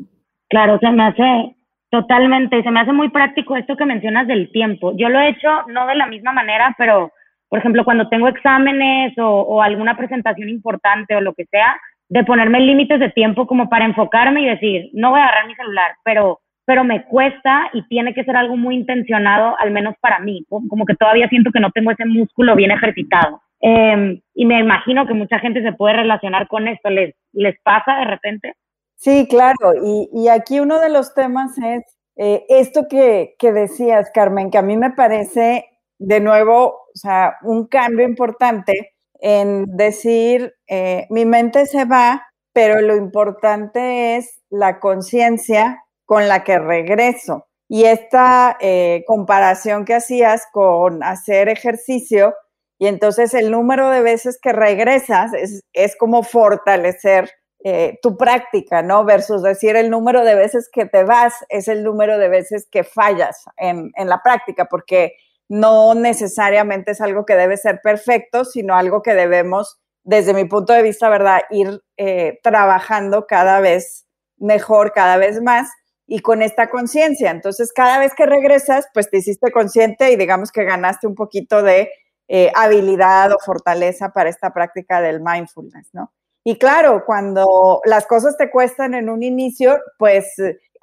Claro, 0.49 0.79
se 0.79 0.91
me 0.91 1.03
hace 1.03 1.55
totalmente, 1.89 2.63
se 2.63 2.71
me 2.71 2.79
hace 2.79 2.93
muy 2.93 3.09
práctico 3.09 3.55
esto 3.55 3.75
que 3.75 3.85
mencionas 3.85 4.27
del 4.27 4.51
tiempo. 4.51 4.93
Yo 4.97 5.09
lo 5.09 5.19
he 5.19 5.29
hecho 5.29 5.49
no 5.67 5.87
de 5.87 5.95
la 5.95 6.07
misma 6.07 6.31
manera, 6.31 6.75
pero, 6.77 7.11
por 7.49 7.59
ejemplo, 7.59 7.83
cuando 7.83 8.09
tengo 8.09 8.27
exámenes 8.27 9.17
o, 9.17 9.27
o 9.27 9.61
alguna 9.61 9.97
presentación 9.97 10.49
importante 10.49 11.15
o 11.15 11.21
lo 11.21 11.33
que 11.33 11.45
sea, 11.45 11.75
de 12.09 12.25
ponerme 12.25 12.59
límites 12.59 12.99
de 12.99 13.09
tiempo 13.09 13.47
como 13.47 13.69
para 13.69 13.85
enfocarme 13.85 14.41
y 14.41 14.45
decir, 14.45 14.89
no 14.93 15.11
voy 15.11 15.21
a 15.21 15.23
agarrar 15.23 15.47
mi 15.47 15.55
celular, 15.55 15.91
pero 16.03 16.41
pero 16.71 16.85
me 16.85 17.03
cuesta 17.03 17.69
y 17.73 17.85
tiene 17.89 18.13
que 18.13 18.23
ser 18.23 18.37
algo 18.37 18.55
muy 18.55 18.75
intencionado, 18.75 19.57
al 19.59 19.71
menos 19.71 19.93
para 19.99 20.19
mí, 20.19 20.45
como 20.47 20.85
que 20.85 20.95
todavía 20.95 21.27
siento 21.27 21.51
que 21.51 21.59
no 21.59 21.69
tengo 21.71 21.91
ese 21.91 22.05
músculo 22.05 22.55
bien 22.55 22.71
ejercitado. 22.71 23.41
Em, 23.59 24.21
y 24.33 24.45
me 24.45 24.57
imagino 24.57 25.05
que 25.05 25.13
mucha 25.13 25.37
gente 25.39 25.61
se 25.63 25.73
puede 25.73 25.97
relacionar 25.97 26.47
con 26.47 26.69
esto, 26.69 26.89
¿les, 26.89 27.13
les 27.33 27.59
pasa 27.61 27.97
de 27.97 28.05
repente? 28.05 28.53
Sí, 28.95 29.27
claro, 29.29 29.73
y, 29.83 30.07
y 30.13 30.29
aquí 30.29 30.61
uno 30.61 30.79
de 30.79 30.89
los 30.89 31.13
temas 31.13 31.57
es 31.57 31.83
eh, 32.15 32.45
esto 32.47 32.87
que, 32.89 33.35
que 33.37 33.51
decías, 33.51 34.09
Carmen, 34.13 34.49
que 34.49 34.57
a 34.57 34.61
mí 34.61 34.77
me 34.77 34.91
parece 34.91 35.65
de 35.99 36.21
nuevo, 36.21 36.67
o 36.67 36.91
sea, 36.93 37.35
un 37.41 37.67
cambio 37.67 38.07
importante 38.07 38.93
en 39.19 39.65
decir, 39.75 40.53
eh, 40.69 41.05
mi 41.09 41.25
mente 41.25 41.65
se 41.65 41.83
va, 41.83 42.25
pero 42.53 42.79
lo 42.79 42.95
importante 42.95 44.15
es 44.15 44.41
la 44.49 44.79
conciencia 44.79 45.83
con 46.11 46.27
la 46.27 46.43
que 46.43 46.59
regreso. 46.59 47.47
Y 47.69 47.85
esta 47.85 48.57
eh, 48.59 49.05
comparación 49.07 49.85
que 49.85 49.93
hacías 49.93 50.45
con 50.51 51.03
hacer 51.03 51.47
ejercicio, 51.47 52.35
y 52.77 52.87
entonces 52.87 53.33
el 53.33 53.49
número 53.49 53.89
de 53.89 54.01
veces 54.01 54.37
que 54.41 54.51
regresas 54.51 55.31
es, 55.71 55.95
como 55.95 56.23
fortalecer 56.23 57.31
eh, 57.63 57.97
tu 58.01 58.17
práctica, 58.17 58.81
¿no? 58.81 59.05
Versus 59.05 59.41
decir 59.41 59.77
el 59.77 59.89
número 59.89 60.25
de 60.25 60.35
veces 60.35 60.69
que 60.69 60.85
te 60.85 61.05
vas 61.05 61.33
es 61.47 61.69
el 61.69 61.81
número 61.81 62.17
de 62.17 62.27
veces 62.27 62.67
que 62.69 62.83
fallas 62.83 63.45
en, 63.55 63.93
la 63.97 64.21
práctica, 64.21 64.65
porque 64.65 65.13
no 65.47 65.93
necesariamente 65.93 66.91
es 66.91 66.99
algo 66.99 67.25
que 67.25 67.37
debe 67.37 67.55
ser 67.55 67.79
perfecto, 67.81 68.43
sino 68.43 68.75
algo 68.75 69.01
que 69.01 69.13
debemos, 69.13 69.79
desde 70.03 70.33
mi 70.33 70.43
punto 70.43 70.73
de 70.73 70.83
vista, 70.83 71.07
¿verdad?, 71.07 71.43
ir 71.51 71.81
eh, 71.95 72.37
trabajando 72.43 73.27
cada 73.27 73.61
vez 73.61 74.07
mejor, 74.35 74.91
cada 74.91 75.15
vez 75.15 75.41
más 75.41 75.69
y 76.11 76.19
con 76.19 76.41
esta 76.41 76.69
conciencia. 76.69 77.31
Entonces, 77.31 77.71
cada 77.71 77.97
vez 77.97 78.13
que 78.13 78.25
regresas, 78.25 78.85
pues 78.93 79.09
te 79.09 79.19
hiciste 79.19 79.49
consciente 79.49 80.11
y 80.11 80.17
digamos 80.17 80.51
que 80.51 80.65
ganaste 80.65 81.07
un 81.07 81.15
poquito 81.15 81.63
de 81.63 81.89
eh, 82.27 82.51
habilidad 82.53 83.31
o 83.31 83.37
fortaleza 83.39 84.09
para 84.09 84.29
esta 84.29 84.53
práctica 84.53 84.99
del 84.99 85.21
mindfulness, 85.21 85.87
¿no? 85.93 86.11
Y 86.43 86.57
claro, 86.57 87.03
cuando 87.05 87.79
las 87.85 88.07
cosas 88.07 88.35
te 88.35 88.51
cuestan 88.51 88.93
en 88.93 89.09
un 89.09 89.23
inicio, 89.23 89.79
pues 89.97 90.35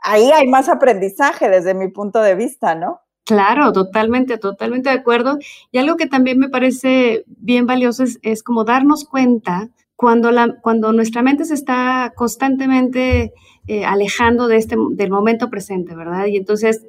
ahí 0.02 0.30
hay 0.32 0.48
más 0.48 0.70
aprendizaje 0.70 1.50
desde 1.50 1.74
mi 1.74 1.88
punto 1.88 2.22
de 2.22 2.34
vista, 2.34 2.74
¿no? 2.74 3.02
Claro, 3.26 3.70
totalmente, 3.72 4.38
totalmente 4.38 4.88
de 4.88 4.96
acuerdo. 4.96 5.36
Y 5.70 5.76
algo 5.76 5.96
que 5.96 6.06
también 6.06 6.38
me 6.38 6.48
parece 6.48 7.24
bien 7.26 7.66
valioso 7.66 8.04
es, 8.04 8.18
es 8.22 8.42
como 8.42 8.64
darnos 8.64 9.04
cuenta 9.04 9.68
cuando, 9.98 10.30
la, 10.30 10.54
cuando 10.60 10.92
nuestra 10.92 11.24
mente 11.24 11.44
se 11.44 11.54
está 11.54 12.12
constantemente 12.14 13.32
eh, 13.66 13.84
alejando 13.84 14.46
de 14.46 14.56
este, 14.56 14.76
del 14.92 15.10
momento 15.10 15.50
presente, 15.50 15.96
¿verdad? 15.96 16.26
Y 16.26 16.36
entonces 16.36 16.86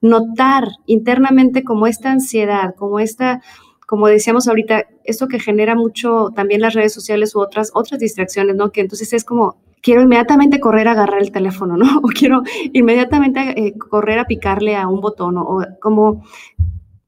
notar 0.00 0.68
internamente 0.86 1.64
como 1.64 1.88
esta 1.88 2.12
ansiedad, 2.12 2.76
como 2.76 3.00
esta, 3.00 3.42
como 3.84 4.06
decíamos 4.06 4.46
ahorita, 4.46 4.86
esto 5.02 5.26
que 5.26 5.40
genera 5.40 5.74
mucho 5.74 6.28
también 6.32 6.60
las 6.60 6.74
redes 6.74 6.94
sociales 6.94 7.34
u 7.34 7.40
otras, 7.40 7.72
otras 7.74 7.98
distracciones, 7.98 8.54
¿no? 8.54 8.70
Que 8.70 8.82
entonces 8.82 9.12
es 9.12 9.24
como, 9.24 9.56
quiero 9.82 10.00
inmediatamente 10.00 10.60
correr 10.60 10.86
a 10.86 10.92
agarrar 10.92 11.22
el 11.22 11.32
teléfono, 11.32 11.76
¿no? 11.76 11.98
O 12.04 12.06
quiero 12.16 12.42
inmediatamente 12.72 13.60
eh, 13.60 13.74
correr 13.76 14.20
a 14.20 14.26
picarle 14.26 14.76
a 14.76 14.86
un 14.86 15.00
botón, 15.00 15.36
o 15.36 15.66
como 15.80 16.22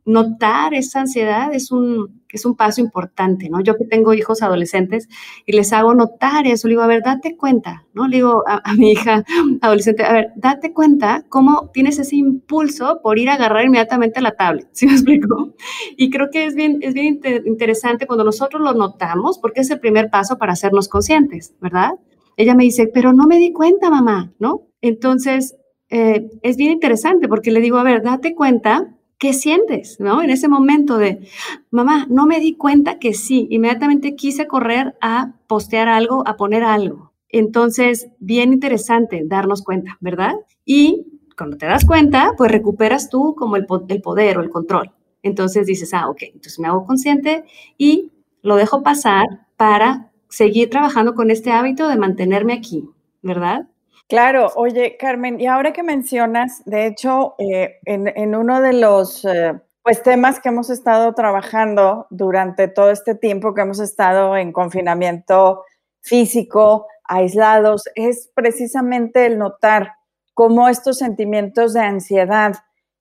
notar 0.05 0.75
esa 0.75 1.01
ansiedad 1.01 1.55
es 1.55 1.71
un, 1.71 2.23
es 2.33 2.45
un 2.45 2.57
paso 2.57 2.81
importante, 2.81 3.49
¿no? 3.49 3.61
Yo 3.61 3.77
que 3.77 3.85
tengo 3.85 4.15
hijos 4.15 4.43
adolescentes 4.43 5.09
y 5.47 5.53
les 5.53 5.73
hago 5.73 5.95
notar 5.95 6.47
eso, 6.47 6.67
le 6.67 6.73
digo, 6.73 6.83
a 6.83 6.87
ver, 6.87 7.03
date 7.03 7.37
cuenta, 7.37 7.85
¿no? 7.93 8.09
Le 8.09 8.17
digo 8.17 8.43
a, 8.47 8.75
mi 8.75 8.93
hija 8.93 9.25
adolescente, 9.61 10.05
a 10.05 10.13
ver, 10.13 10.33
date 10.37 10.73
cuenta 10.73 11.25
cómo 11.29 11.71
tienes 11.73 11.99
ese 11.99 12.17
impulso 12.17 13.01
por 13.03 13.19
ir 13.19 13.31
a 13.31 13.35
agarrar 13.35 13.65
inmediatamente 13.65 14.21
la 14.21 14.33
tablet, 14.33 14.69
¿sí 14.73 14.87
me 14.87 14.93
explico? 14.93 15.55
Y 15.97 16.11
creo 16.11 16.31
que 16.31 16.47
es 16.47 16.55
bien, 16.55 16.79
es 16.83 16.95
bien 16.95 17.21
interesante 17.45 18.07
cuando 18.07 18.25
nosotros 18.25 18.63
lo 18.63 18.73
notamos, 18.75 19.39
porque 19.39 19.61
es 19.61 19.71
el 19.71 19.81
primer 19.81 20.11
paso 20.11 20.39
para 20.39 20.53
hacernos 20.53 20.89
conscientes, 20.89 21.55
¿verdad? 21.61 21.93
Ella 22.37 22.55
me 22.55 22.65
dice, 22.65 22.91
pero 22.93 23.13
no 23.13 23.27
me 23.27 23.39
di 23.39 23.53
cuenta, 23.53 23.91
mamá, 23.91 24.33
¿no? 24.39 24.69
Entonces, 24.81 25.55
eh, 25.91 26.31
es 26.43 26.57
bien 26.57 26.73
interesante 26.73 27.29
porque 27.29 27.51
le 27.51 27.61
digo, 27.61 27.77
a 27.77 27.83
ver, 27.83 28.03
date 28.03 28.35
cuenta 28.35 28.97
¿Qué 29.23 29.35
sientes? 29.35 30.01
¿No? 30.01 30.21
En 30.21 30.31
ese 30.31 30.49
momento 30.49 30.99
de, 30.99 31.29
mamá, 31.71 32.09
no 32.11 32.27
me 32.27 32.41
di 32.41 32.57
cuenta 32.57 32.99
que 32.99 33.15
sí, 33.15 33.47
inmediatamente 33.51 34.17
quise 34.17 34.49
correr 34.49 34.97
a 35.01 35.35
postear 35.47 35.87
algo, 35.87 36.27
a 36.27 36.37
poner 36.37 36.65
algo. 36.65 37.13
Entonces, 37.29 38.09
bien 38.19 38.53
interesante 38.53 39.23
darnos 39.25 39.63
cuenta, 39.63 39.97
¿verdad? 40.01 40.35
Y 40.65 41.07
cuando 41.39 41.57
te 41.57 41.67
das 41.67 41.85
cuenta, 41.85 42.33
pues 42.37 42.51
recuperas 42.51 43.11
tú 43.11 43.37
como 43.37 43.55
el, 43.55 43.65
el 43.87 44.03
poder 44.03 44.39
o 44.39 44.41
el 44.41 44.51
control. 44.51 44.91
Entonces 45.23 45.69
dices, 45.69 45.95
ah, 45.95 46.11
ok, 46.11 46.23
entonces 46.23 46.59
me 46.59 46.67
hago 46.67 46.85
consciente 46.85 47.45
y 47.79 48.11
lo 48.43 48.57
dejo 48.57 48.83
pasar 48.83 49.47
para 49.57 50.11
seguir 50.31 50.69
trabajando 50.69 51.15
con 51.15 51.31
este 51.31 51.53
hábito 51.53 51.87
de 51.87 51.97
mantenerme 51.97 52.55
aquí, 52.55 52.89
¿verdad? 53.23 53.69
Claro, 54.13 54.53
oye, 54.57 54.99
Carmen, 54.99 55.41
y 55.41 55.47
ahora 55.47 55.73
que 55.73 55.83
mencionas, 55.83 56.63
de 56.67 56.85
hecho, 56.85 57.35
eh, 57.39 57.79
en, 57.87 58.35
uno 58.35 58.61
de 58.61 58.75
los 58.75 59.25
eh, 59.25 59.59
pues, 59.83 60.03
temas 60.03 60.39
que 60.39 60.51
hemos 60.51 60.69
estado 60.69 61.15
trabajando 61.15 62.09
durante 62.11 62.69
todo 62.69 62.91
este 62.91 63.15
tiempo 63.15 63.55
que 63.55 63.63
hemos 63.63 63.81
estado 63.81 64.37
en 64.37 64.53
confinamiento 64.53 65.65
físico, 66.03 66.87
aislados, 67.05 67.85
es 67.95 68.31
precisamente 68.35 69.25
el 69.25 69.39
notar 69.39 69.95
cómo 70.35 70.69
estos 70.69 70.99
sentimientos 70.99 71.73
de 71.73 71.81
ansiedad 71.81 72.57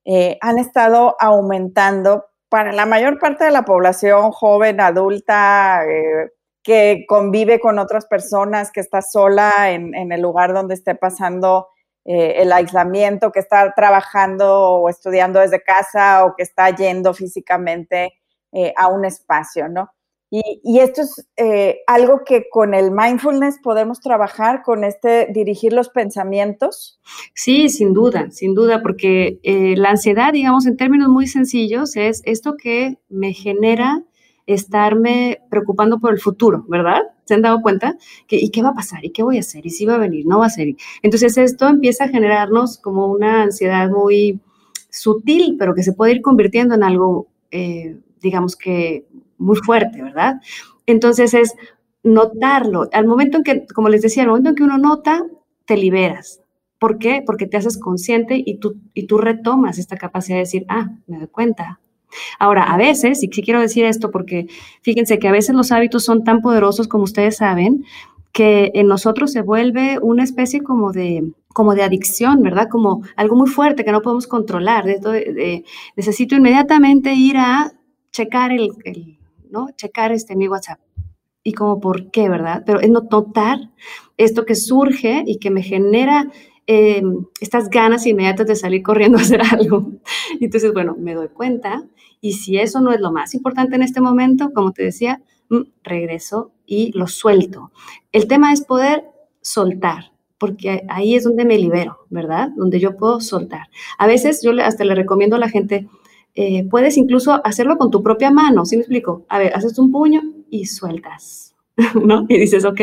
eh, 0.05 0.37
han 0.39 0.59
estado 0.59 1.17
aumentando 1.19 2.23
para 2.47 2.71
la 2.71 2.85
mayor 2.85 3.19
parte 3.19 3.43
de 3.43 3.51
la 3.51 3.65
población 3.65 4.31
joven, 4.31 4.79
adulta, 4.79 5.83
que 6.63 7.05
convive 7.07 7.59
con 7.59 7.79
otras 7.79 8.05
personas, 8.05 8.71
que 8.71 8.81
está 8.81 9.01
sola 9.01 9.71
en, 9.71 10.11
el 10.11 10.21
lugar 10.21 10.53
donde 10.53 10.75
esté 10.75 10.95
pasando 10.95 11.67
eh, 12.05 12.35
el 12.37 12.51
aislamiento, 12.51 13.31
que 13.31 13.39
está 13.39 13.73
trabajando 13.75 14.59
o 14.59 14.89
estudiando 14.89 15.39
desde 15.39 15.61
casa 15.61 16.25
o 16.25 16.35
que 16.35 16.43
está 16.43 16.69
yendo 16.75 17.13
físicamente 17.13 18.13
eh, 18.51 18.73
a 18.77 18.87
un 18.87 19.05
espacio, 19.05 19.69
¿no? 19.69 19.89
Y, 20.33 20.79
esto 20.79 21.01
es 21.01 21.27
eh, 21.35 21.81
algo 21.87 22.21
que 22.25 22.47
con 22.49 22.73
el 22.73 22.91
mindfulness 22.91 23.59
podemos 23.61 23.99
trabajar, 23.99 24.63
con 24.63 24.85
este 24.85 25.27
dirigir 25.29 25.73
los 25.73 25.89
pensamientos. 25.89 27.01
Sí, 27.33 27.67
sin 27.67 27.93
duda, 27.93 28.31
sin 28.31 28.55
duda, 28.55 28.81
porque 28.81 29.39
la 29.43 29.89
ansiedad, 29.89 30.31
digamos, 30.31 30.65
en 30.67 30.77
términos 30.77 31.09
muy 31.09 31.27
sencillos, 31.27 31.97
es 31.97 32.21
esto 32.23 32.55
que 32.55 32.97
me 33.09 33.33
genera 33.33 34.05
estarme 34.45 35.41
preocupando 35.49 35.99
por 35.99 36.11
el 36.13 36.19
futuro, 36.19 36.65
¿verdad? 36.67 37.01
¿Se 37.25 37.33
han 37.33 37.41
dado 37.41 37.61
cuenta? 37.61 37.97
¿Y 38.29 38.49
qué 38.49 38.61
va 38.61 38.69
a 38.69 38.73
pasar? 38.73 39.05
¿Y 39.05 39.11
qué 39.11 39.23
voy 39.23 39.37
a 39.37 39.41
hacer? 39.41 39.65
¿Y 39.65 39.69
si 39.69 39.85
va 39.85 39.95
a 39.95 39.99
venir? 39.99 40.25
¿No 40.25 40.39
va 40.39 40.47
a 40.47 40.49
ser? 40.49 40.75
Entonces 41.01 41.37
esto 41.37 41.67
empieza 41.67 42.05
a 42.05 42.09
generarnos 42.09 42.77
como 42.77 43.07
una 43.07 43.43
ansiedad 43.43 43.89
muy 43.89 44.39
sutil, 44.89 45.55
pero 45.57 45.73
que 45.73 45.83
se 45.83 45.93
puede 45.93 46.13
ir 46.13 46.21
convirtiendo 46.21 46.75
en 46.75 46.83
algo, 46.83 47.27
eh, 47.51 47.97
digamos 48.21 48.55
que 48.55 49.05
muy 49.37 49.57
fuerte, 49.57 50.01
¿verdad? 50.01 50.41
Entonces 50.85 51.33
es 51.33 51.55
notarlo. 52.03 52.89
Al 52.91 53.07
momento 53.07 53.37
en 53.37 53.43
que, 53.43 53.65
como 53.73 53.89
les 53.89 54.01
decía, 54.01 54.23
al 54.23 54.29
momento 54.29 54.49
en 54.49 54.55
que 54.55 54.63
uno 54.63 54.77
nota, 54.77 55.25
te 55.65 55.77
liberas. 55.77 56.41
¿Por 56.79 56.97
qué? 56.97 57.23
Porque 57.25 57.45
te 57.45 57.57
haces 57.57 57.77
consciente 57.77 58.41
y 58.43 58.57
tú, 58.57 58.75
y 58.93 59.05
tú 59.05 59.17
retomas 59.19 59.77
esta 59.77 59.97
capacidad 59.97 60.37
de 60.37 60.41
decir, 60.41 60.65
ah, 60.67 60.89
me 61.07 61.19
doy 61.19 61.27
cuenta, 61.27 61.79
Ahora, 62.39 62.63
a 62.63 62.77
veces, 62.77 63.23
y 63.23 63.29
sí 63.31 63.41
quiero 63.41 63.61
decir 63.61 63.85
esto 63.85 64.11
porque 64.11 64.47
fíjense 64.81 65.19
que 65.19 65.27
a 65.27 65.31
veces 65.31 65.55
los 65.55 65.71
hábitos 65.71 66.03
son 66.03 66.23
tan 66.23 66.41
poderosos 66.41 66.87
como 66.87 67.03
ustedes 67.03 67.37
saben, 67.37 67.85
que 68.31 68.71
en 68.75 68.87
nosotros 68.87 69.31
se 69.31 69.41
vuelve 69.41 69.99
una 70.01 70.23
especie 70.23 70.63
como 70.63 70.91
de, 70.91 71.31
como 71.53 71.75
de 71.75 71.83
adicción, 71.83 72.41
¿verdad? 72.41 72.69
Como 72.69 73.03
algo 73.15 73.35
muy 73.35 73.49
fuerte 73.49 73.83
que 73.83 73.91
no 73.91 74.01
podemos 74.01 74.27
controlar. 74.27 74.85
necesito 75.95 76.35
inmediatamente 76.35 77.13
ir 77.13 77.37
a 77.37 77.73
checar 78.11 78.51
el, 78.51 78.71
¿no? 79.49 79.69
Checar 79.75 80.11
este 80.11 80.35
mi 80.35 80.47
WhatsApp. 80.47 80.79
Y 81.43 81.53
como 81.53 81.79
por 81.79 82.11
qué, 82.11 82.29
¿verdad? 82.29 82.63
Pero 82.65 82.79
es 82.79 82.89
notar 82.89 83.71
esto 84.17 84.45
que 84.45 84.55
surge 84.55 85.23
y 85.25 85.39
que 85.39 85.49
me 85.49 85.63
genera 85.63 86.29
em, 86.67 87.25
estas 87.41 87.69
ganas 87.69 88.05
inmediatas 88.05 88.47
de 88.47 88.55
salir 88.55 88.83
corriendo 88.83 89.17
a 89.17 89.21
hacer 89.21 89.41
algo. 89.51 89.91
Entonces, 90.39 90.71
bueno, 90.71 90.95
me 90.97 91.15
doy 91.15 91.29
cuenta 91.29 91.83
y 92.21 92.33
si 92.33 92.57
eso 92.57 92.79
no 92.79 92.93
es 92.93 93.01
lo 93.01 93.11
más 93.11 93.33
importante 93.33 93.75
en 93.75 93.83
este 93.83 93.99
momento, 93.99 94.51
como 94.53 94.71
te 94.71 94.83
decía, 94.83 95.21
mm, 95.49 95.61
regreso 95.83 96.51
y 96.65 96.97
lo 96.97 97.07
suelto. 97.07 97.71
El 98.11 98.27
tema 98.27 98.53
es 98.53 98.61
poder 98.61 99.03
soltar, 99.41 100.13
porque 100.37 100.85
ahí 100.87 101.15
es 101.15 101.23
donde 101.23 101.45
me 101.45 101.57
libero, 101.57 102.05
¿verdad? 102.09 102.49
Donde 102.55 102.79
yo 102.79 102.95
puedo 102.95 103.19
soltar. 103.19 103.67
A 103.97 104.07
veces 104.07 104.41
yo 104.43 104.51
hasta 104.63 104.85
le 104.85 104.95
recomiendo 104.95 105.35
a 105.35 105.39
la 105.39 105.49
gente, 105.49 105.89
eh, 106.35 106.63
puedes 106.69 106.95
incluso 106.95 107.41
hacerlo 107.43 107.77
con 107.77 107.91
tu 107.91 108.01
propia 108.03 108.31
mano, 108.31 108.65
¿sí 108.65 108.77
me 108.77 108.83
explico? 108.83 109.25
A 109.27 109.39
ver, 109.39 109.53
haces 109.55 109.77
un 109.79 109.91
puño 109.91 110.21
y 110.49 110.67
sueltas, 110.67 111.55
¿no? 112.05 112.25
Y 112.29 112.37
dices, 112.37 112.63
ok, 112.65 112.81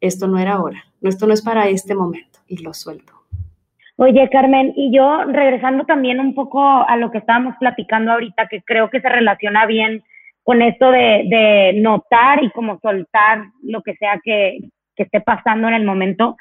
esto 0.00 0.26
no 0.26 0.38
era 0.38 0.54
ahora, 0.54 0.84
esto 1.02 1.26
no 1.26 1.34
es 1.34 1.42
para 1.42 1.68
este 1.68 1.94
momento, 1.94 2.40
y 2.48 2.56
lo 2.58 2.74
suelto. 2.74 3.21
Oye, 3.96 4.28
Carmen, 4.30 4.72
y 4.76 4.94
yo 4.94 5.24
regresando 5.24 5.84
también 5.84 6.18
un 6.18 6.34
poco 6.34 6.62
a 6.62 6.96
lo 6.96 7.10
que 7.10 7.18
estábamos 7.18 7.54
platicando 7.60 8.12
ahorita, 8.12 8.48
que 8.48 8.62
creo 8.62 8.88
que 8.90 9.00
se 9.00 9.08
relaciona 9.08 9.66
bien 9.66 10.02
con 10.42 10.62
esto 10.62 10.90
de, 10.90 11.72
notar 11.76 12.42
y 12.42 12.50
como 12.50 12.80
soltar 12.80 13.44
lo 13.62 13.82
que 13.82 13.94
sea 13.94 14.20
que, 14.22 14.58
esté 14.96 15.20
pasando 15.20 15.66
en 15.66 15.74
el 15.74 15.84
momento. 15.84 16.36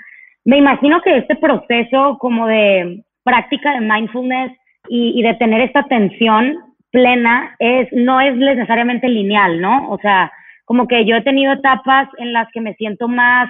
Me 0.45 0.57
imagino 0.57 1.01
que 1.01 1.17
este 1.17 1.35
proceso 1.35 2.19
como 2.19 2.45
de 2.45 3.03
práctica 3.23 3.73
de 3.73 3.81
mindfulness 3.81 4.51
y, 4.87 5.19
de 5.23 5.33
tener 5.33 5.61
esta 5.61 5.79
atención 5.79 6.57
plena 6.91 7.55
es, 7.57 7.87
no 7.91 8.21
es 8.21 8.35
necesariamente 8.35 9.09
lineal, 9.09 9.59
¿no? 9.59 9.89
O 9.89 9.97
sea, 9.97 10.31
como 10.65 10.87
que 10.87 11.05
yo 11.05 11.15
he 11.15 11.23
tenido 11.23 11.53
etapas 11.53 12.07
en 12.19 12.33
las 12.33 12.47
que 12.51 12.61
me 12.61 12.75
siento 12.75 13.07
más 13.07 13.49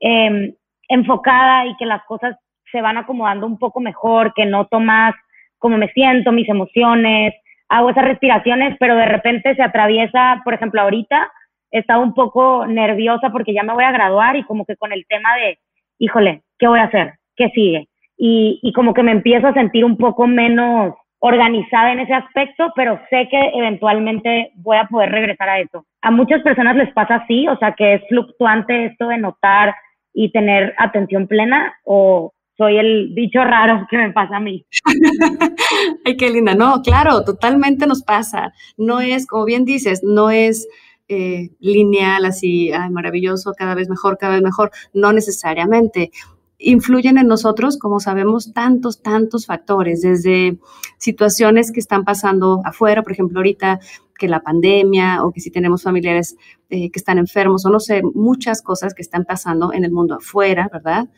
em, 0.00 0.52
enfocada 0.88 1.64
y 1.64 1.74
que 1.76 1.86
las 1.86 2.04
cosas 2.04 2.36
se 2.70 2.80
van 2.80 2.96
acomodando 2.96 3.46
un 3.46 3.58
poco 3.58 3.80
mejor, 3.80 4.32
que 4.34 4.46
noto 4.46 4.80
más 4.80 5.14
cómo 5.58 5.76
me 5.76 5.88
siento, 5.88 6.32
mis 6.32 6.48
emociones, 6.48 7.34
hago 7.68 7.90
esas 7.90 8.04
respiraciones, 8.04 8.76
pero 8.80 8.96
de 8.96 9.06
repente 9.06 9.54
se 9.54 9.62
atraviesa, 9.62 10.40
por 10.42 10.54
ejemplo, 10.54 10.80
ahorita 10.80 11.30
estaba 11.70 12.02
un 12.02 12.14
poco 12.14 12.66
nerviosa 12.66 13.30
porque 13.30 13.54
ya 13.54 13.62
me 13.62 13.74
voy 13.74 13.84
a 13.84 13.92
graduar 13.92 14.36
y 14.36 14.42
como 14.42 14.64
que 14.64 14.76
con 14.76 14.92
el 14.92 15.06
tema 15.06 15.36
de, 15.36 15.58
híjole, 15.98 16.42
¿qué 16.58 16.66
voy 16.66 16.80
a 16.80 16.84
hacer? 16.84 17.14
¿Qué 17.36 17.48
sigue? 17.50 17.88
Y, 18.16 18.58
y 18.62 18.72
como 18.72 18.92
que 18.92 19.02
me 19.02 19.12
empiezo 19.12 19.46
a 19.46 19.54
sentir 19.54 19.84
un 19.84 19.96
poco 19.96 20.26
menos 20.26 20.94
organizada 21.20 21.92
en 21.92 22.00
ese 22.00 22.14
aspecto, 22.14 22.72
pero 22.74 22.98
sé 23.10 23.28
que 23.30 23.50
eventualmente 23.54 24.50
voy 24.56 24.78
a 24.78 24.86
poder 24.86 25.10
regresar 25.10 25.48
a 25.48 25.60
eso. 25.60 25.84
A 26.02 26.10
muchas 26.10 26.42
personas 26.42 26.76
les 26.76 26.92
pasa 26.92 27.16
así, 27.16 27.46
o 27.46 27.56
sea, 27.58 27.72
que 27.72 27.94
es 27.94 28.02
fluctuante 28.08 28.86
esto 28.86 29.08
de 29.08 29.18
notar 29.18 29.74
y 30.12 30.32
tener 30.32 30.74
atención 30.78 31.28
plena 31.28 31.74
o, 31.84 32.32
soy 32.60 32.76
el 32.76 33.08
bicho 33.14 33.42
raro 33.42 33.86
que 33.88 33.96
me 33.96 34.12
pasa 34.12 34.36
a 34.36 34.40
mí. 34.40 34.66
Ay, 36.04 36.16
qué 36.18 36.28
linda. 36.28 36.54
No, 36.54 36.82
claro, 36.82 37.24
totalmente 37.24 37.86
nos 37.86 38.02
pasa. 38.02 38.52
No 38.76 39.00
es, 39.00 39.26
como 39.26 39.46
bien 39.46 39.64
dices, 39.64 40.02
no 40.04 40.30
es 40.30 40.68
eh, 41.08 41.52
lineal, 41.58 42.26
así, 42.26 42.70
ay, 42.70 42.90
maravilloso, 42.90 43.54
cada 43.56 43.74
vez 43.74 43.88
mejor, 43.88 44.18
cada 44.18 44.34
vez 44.34 44.42
mejor. 44.42 44.72
No 44.92 45.10
necesariamente. 45.14 46.10
Influyen 46.58 47.16
en 47.16 47.28
nosotros, 47.28 47.78
como 47.78 47.98
sabemos, 47.98 48.52
tantos, 48.52 49.00
tantos 49.00 49.46
factores, 49.46 50.02
desde 50.02 50.58
situaciones 50.98 51.72
que 51.72 51.80
están 51.80 52.04
pasando 52.04 52.60
afuera, 52.66 53.02
por 53.02 53.12
ejemplo, 53.12 53.38
ahorita 53.38 53.80
que 54.18 54.28
la 54.28 54.40
pandemia 54.40 55.24
o 55.24 55.32
que 55.32 55.40
si 55.40 55.50
tenemos 55.50 55.82
familiares 55.82 56.36
eh, 56.68 56.90
que 56.90 56.98
están 56.98 57.16
enfermos 57.16 57.64
o 57.64 57.70
no 57.70 57.80
sé, 57.80 58.02
muchas 58.02 58.60
cosas 58.60 58.92
que 58.92 59.00
están 59.00 59.24
pasando 59.24 59.72
en 59.72 59.84
el 59.84 59.92
mundo 59.92 60.16
afuera, 60.16 60.68
¿verdad? 60.70 61.08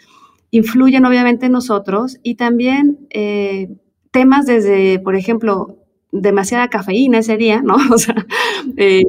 Influyen 0.52 1.04
obviamente 1.06 1.46
en 1.46 1.52
nosotros 1.52 2.18
y 2.22 2.36
también 2.36 3.08
eh, 3.10 3.74
temas 4.12 4.46
desde, 4.46 5.00
por 5.00 5.16
ejemplo, 5.16 5.78
demasiada 6.12 6.68
cafeína 6.68 7.18
ese 7.18 7.38
día, 7.38 7.62
¿no? 7.62 7.76
O 7.92 7.98
sea, 7.98 8.14
eh, 8.76 9.02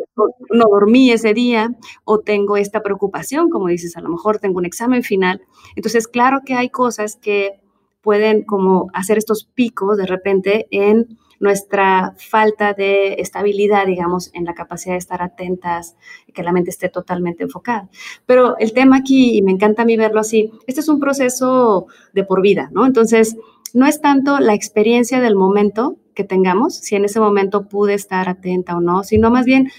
no 0.50 0.66
dormí 0.72 1.12
ese 1.12 1.34
día 1.34 1.76
o 2.06 2.20
tengo 2.22 2.56
esta 2.58 2.82
preocupación, 2.82 3.50
como 3.50 3.68
dices, 3.68 3.98
a 3.98 4.02
lo 4.02 4.10
mejor 4.10 4.40
tengo 4.40 4.58
un 4.58 4.66
examen 4.66 5.04
final. 5.04 5.42
Entonces, 5.76 6.08
claro 6.08 6.40
que 6.46 6.56
hay 6.56 6.70
cosas 6.70 7.18
que 7.18 7.60
pueden 8.02 8.44
como 8.44 8.88
hacer 8.94 9.18
estos 9.18 9.44
picos 9.44 9.98
de 9.98 10.06
repente 10.06 10.68
en 10.72 11.18
nuestra 11.44 12.16
falta 12.18 12.72
de 12.74 13.16
estabilidad, 13.16 13.86
digamos, 13.86 14.32
en 14.34 14.46
la 14.46 14.54
capacidad 14.54 14.94
de 14.94 15.00
estar 15.00 15.22
atentas, 15.22 15.98
que 16.34 16.42
la 16.42 16.54
mente 16.54 16.70
esté 16.70 16.88
totalmente 16.88 17.44
enfocada. 17.44 17.90
Pero 18.26 18.58
el 18.60 18.72
tema 18.72 18.96
aquí, 18.96 19.38
y 19.38 19.42
me 19.42 19.52
encanta 19.52 19.82
a 19.82 19.86
mí 19.86 19.98
verlo 19.98 20.22
así, 20.22 20.52
este 20.68 20.80
es 20.80 20.88
un 20.88 21.02
proceso 21.02 21.88
de 22.14 22.24
por 22.24 22.42
vida, 22.42 22.70
¿no? 22.72 22.86
Entonces, 22.86 23.36
no 23.74 23.86
es 23.86 24.00
tanto 24.00 24.40
la 24.40 24.54
experiencia 24.54 25.20
del 25.20 25.36
momento 25.36 25.98
que 26.16 26.24
tengamos, 26.24 26.76
si 26.76 26.96
en 26.96 27.04
ese 27.04 27.20
momento 27.20 27.68
pude 27.68 27.94
estar 27.94 28.30
atenta 28.30 28.78
o 28.78 28.80
no, 28.80 29.04
sino 29.04 29.30
más 29.30 29.46
bien, 29.46 29.70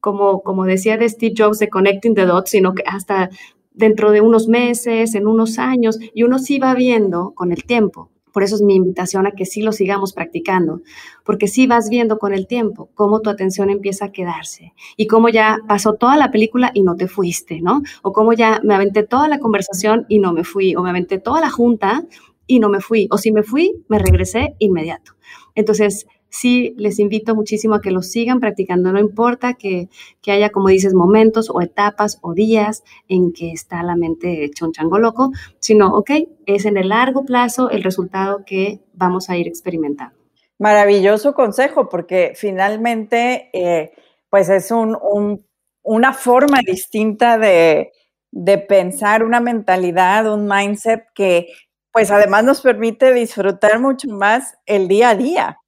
como, 0.00 0.42
como 0.42 0.64
decía 0.64 0.96
de 0.96 1.08
Steve 1.08 1.34
Jobs, 1.38 1.60
de 1.60 1.68
Connecting 1.68 2.16
the 2.16 2.26
Dots, 2.26 2.50
sino 2.50 2.74
que 2.74 2.82
hasta 2.84 3.30
dentro 3.74 4.10
de 4.10 4.20
unos 4.20 4.48
meses, 4.48 5.14
en 5.14 5.28
unos 5.28 5.60
años, 5.60 6.00
y 6.14 6.24
uno 6.24 6.40
sí 6.40 6.58
va 6.58 6.74
viendo 6.74 7.32
con 7.36 7.52
el 7.52 7.62
tiempo 7.62 8.11
por 8.32 8.42
eso 8.42 8.56
es 8.56 8.62
mi 8.62 8.74
invitación 8.74 9.26
a 9.26 9.32
que 9.32 9.46
sí 9.46 9.62
lo 9.62 9.72
sigamos 9.72 10.12
practicando, 10.12 10.80
porque 11.24 11.48
sí 11.48 11.66
vas 11.66 11.88
viendo 11.88 12.18
con 12.18 12.32
el 12.32 12.46
tiempo 12.46 12.88
cómo 12.94 13.20
tu 13.20 13.30
atención 13.30 13.70
empieza 13.70 14.06
a 14.06 14.12
quedarse 14.12 14.72
y 14.96 15.06
cómo 15.06 15.28
ya 15.28 15.58
pasó 15.68 15.94
toda 15.94 16.16
la 16.16 16.30
película 16.30 16.70
y 16.74 16.82
no 16.82 16.96
te 16.96 17.08
fuiste, 17.08 17.60
¿no? 17.60 17.82
O 18.02 18.12
cómo 18.12 18.32
ya 18.32 18.60
me 18.64 18.74
aventé 18.74 19.02
toda 19.02 19.28
la 19.28 19.38
conversación 19.38 20.06
y 20.08 20.18
no 20.18 20.32
me 20.32 20.44
fui, 20.44 20.74
o 20.74 20.82
me 20.82 20.90
aventé 20.90 21.18
toda 21.18 21.40
la 21.40 21.50
junta 21.50 22.04
y 22.46 22.58
no 22.58 22.68
me 22.68 22.80
fui. 22.80 23.08
O 23.10 23.18
si 23.18 23.32
me 23.32 23.42
fui, 23.42 23.84
me 23.88 23.98
regresé 23.98 24.54
inmediato. 24.58 25.12
Entonces, 25.54 26.06
sí 26.32 26.74
les 26.78 26.98
invito 26.98 27.34
muchísimo 27.34 27.74
a 27.74 27.80
que 27.80 27.90
lo 27.90 28.02
sigan 28.02 28.40
practicando. 28.40 28.90
No 28.90 28.98
importa 28.98 29.54
que, 29.54 29.88
que, 30.22 30.32
haya, 30.32 30.50
como 30.50 30.68
dices, 30.68 30.94
momentos 30.94 31.50
o 31.50 31.60
etapas 31.60 32.18
o 32.22 32.32
días 32.32 32.82
en 33.06 33.32
que 33.32 33.52
está 33.52 33.82
la 33.82 33.94
mente 33.94 34.44
hecha 34.44 34.64
un 34.64 34.72
chango 34.72 34.98
loco, 34.98 35.30
sino, 35.60 35.94
ok, 35.94 36.10
es 36.46 36.64
en 36.64 36.78
el 36.78 36.88
largo 36.88 37.24
plazo 37.24 37.70
el 37.70 37.84
resultado 37.84 38.44
que 38.44 38.80
vamos 38.94 39.28
a 39.28 39.36
ir 39.36 39.46
experimentando. 39.46 40.16
Maravilloso 40.58 41.34
consejo, 41.34 41.88
porque 41.88 42.32
finalmente, 42.34 43.50
eh, 43.52 43.92
pues 44.30 44.48
es 44.48 44.70
un, 44.70 44.96
un, 45.02 45.44
una 45.82 46.14
forma 46.14 46.60
distinta 46.64 47.36
de, 47.36 47.92
de 48.30 48.58
pensar, 48.58 49.22
una 49.22 49.40
mentalidad, 49.40 50.32
un 50.32 50.48
mindset 50.48 51.04
que 51.14 51.48
pues 51.92 52.10
además 52.10 52.42
nos 52.42 52.62
permite 52.62 53.12
disfrutar 53.12 53.78
mucho 53.78 54.08
más 54.08 54.54
el 54.64 54.88
día 54.88 55.10
a 55.10 55.14
día, 55.14 55.58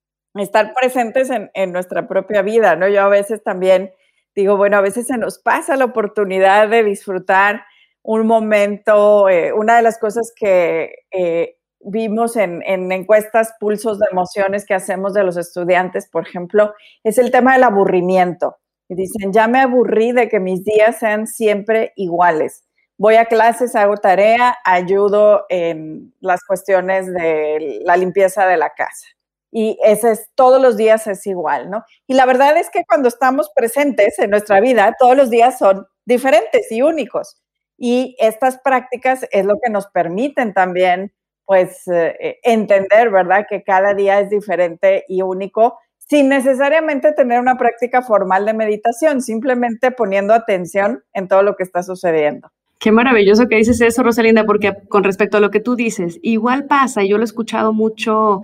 estar 0.42 0.72
presentes 0.74 1.30
en, 1.30 1.72
nuestra 1.72 2.08
propia 2.08 2.42
vida, 2.42 2.76
¿no? 2.76 2.88
Yo 2.88 3.02
a 3.02 3.08
veces 3.08 3.42
también 3.42 3.92
digo, 4.34 4.56
bueno, 4.56 4.76
a 4.76 4.80
veces 4.80 5.06
se 5.06 5.16
nos 5.16 5.38
pasa 5.38 5.76
la 5.76 5.84
oportunidad 5.84 6.68
de 6.68 6.82
disfrutar 6.82 7.64
un 8.02 8.26
momento, 8.26 9.28
eh, 9.28 9.52
una 9.52 9.76
de 9.76 9.82
las 9.82 9.98
cosas 9.98 10.32
que 10.34 11.04
eh, 11.12 11.56
vimos 11.80 12.36
en, 12.36 12.62
en, 12.66 12.90
encuestas, 12.90 13.54
pulsos 13.60 13.98
de 13.98 14.06
emociones 14.10 14.66
que 14.66 14.74
hacemos 14.74 15.14
de 15.14 15.22
los 15.22 15.36
estudiantes, 15.36 16.08
por 16.08 16.26
ejemplo, 16.26 16.74
es 17.04 17.18
el 17.18 17.30
tema 17.30 17.54
del 17.54 17.62
aburrimiento. 17.62 18.56
Y 18.88 18.96
dicen, 18.96 19.32
ya 19.32 19.48
me 19.48 19.60
aburrí 19.60 20.12
de 20.12 20.28
que 20.28 20.40
mis 20.40 20.64
días 20.64 20.98
sean 20.98 21.26
siempre 21.26 21.92
iguales. 21.96 22.64
Voy 22.98 23.16
a 23.16 23.24
clases, 23.26 23.74
hago 23.74 23.96
tarea, 23.96 24.56
ayudo 24.64 25.46
en 25.48 26.14
las 26.20 26.44
cuestiones 26.44 27.12
de 27.12 27.80
la 27.84 27.96
limpieza 27.96 28.46
de 28.46 28.56
la 28.56 28.70
casa. 28.70 29.13
Y 29.56 29.78
ese 29.84 30.10
es, 30.10 30.30
todos 30.34 30.60
los 30.60 30.76
días 30.76 31.06
es 31.06 31.24
igual, 31.28 31.70
¿no? 31.70 31.84
Y 32.08 32.14
la 32.14 32.26
verdad 32.26 32.56
es 32.56 32.70
que 32.70 32.82
cuando 32.84 33.06
estamos 33.06 33.52
presentes 33.54 34.18
en 34.18 34.30
nuestra 34.30 34.58
vida, 34.58 34.96
todos 34.98 35.16
los 35.16 35.30
días 35.30 35.58
son 35.58 35.86
diferentes 36.04 36.72
y 36.72 36.82
únicos. 36.82 37.40
Y 37.78 38.16
estas 38.18 38.58
prácticas 38.58 39.28
es 39.30 39.44
lo 39.44 39.54
que 39.62 39.70
nos 39.70 39.86
permiten 39.86 40.54
también, 40.54 41.12
pues, 41.44 41.86
eh, 41.86 42.40
entender, 42.42 43.10
¿verdad? 43.10 43.46
Que 43.48 43.62
cada 43.62 43.94
día 43.94 44.18
es 44.18 44.28
diferente 44.28 45.04
y 45.06 45.22
único 45.22 45.78
sin 45.98 46.28
necesariamente 46.28 47.12
tener 47.12 47.38
una 47.38 47.56
práctica 47.56 48.02
formal 48.02 48.46
de 48.46 48.54
meditación, 48.54 49.22
simplemente 49.22 49.92
poniendo 49.92 50.34
atención 50.34 51.04
en 51.12 51.28
todo 51.28 51.44
lo 51.44 51.54
que 51.54 51.62
está 51.62 51.84
sucediendo. 51.84 52.50
Qué 52.80 52.90
maravilloso 52.90 53.46
que 53.46 53.56
dices 53.56 53.80
eso, 53.80 54.02
Rosalinda, 54.02 54.44
porque 54.44 54.74
con 54.88 55.04
respecto 55.04 55.36
a 55.36 55.40
lo 55.40 55.50
que 55.50 55.60
tú 55.60 55.76
dices, 55.76 56.18
igual 56.22 56.66
pasa, 56.66 57.04
yo 57.04 57.18
lo 57.18 57.22
he 57.22 57.24
escuchado 57.24 57.72
mucho 57.72 58.42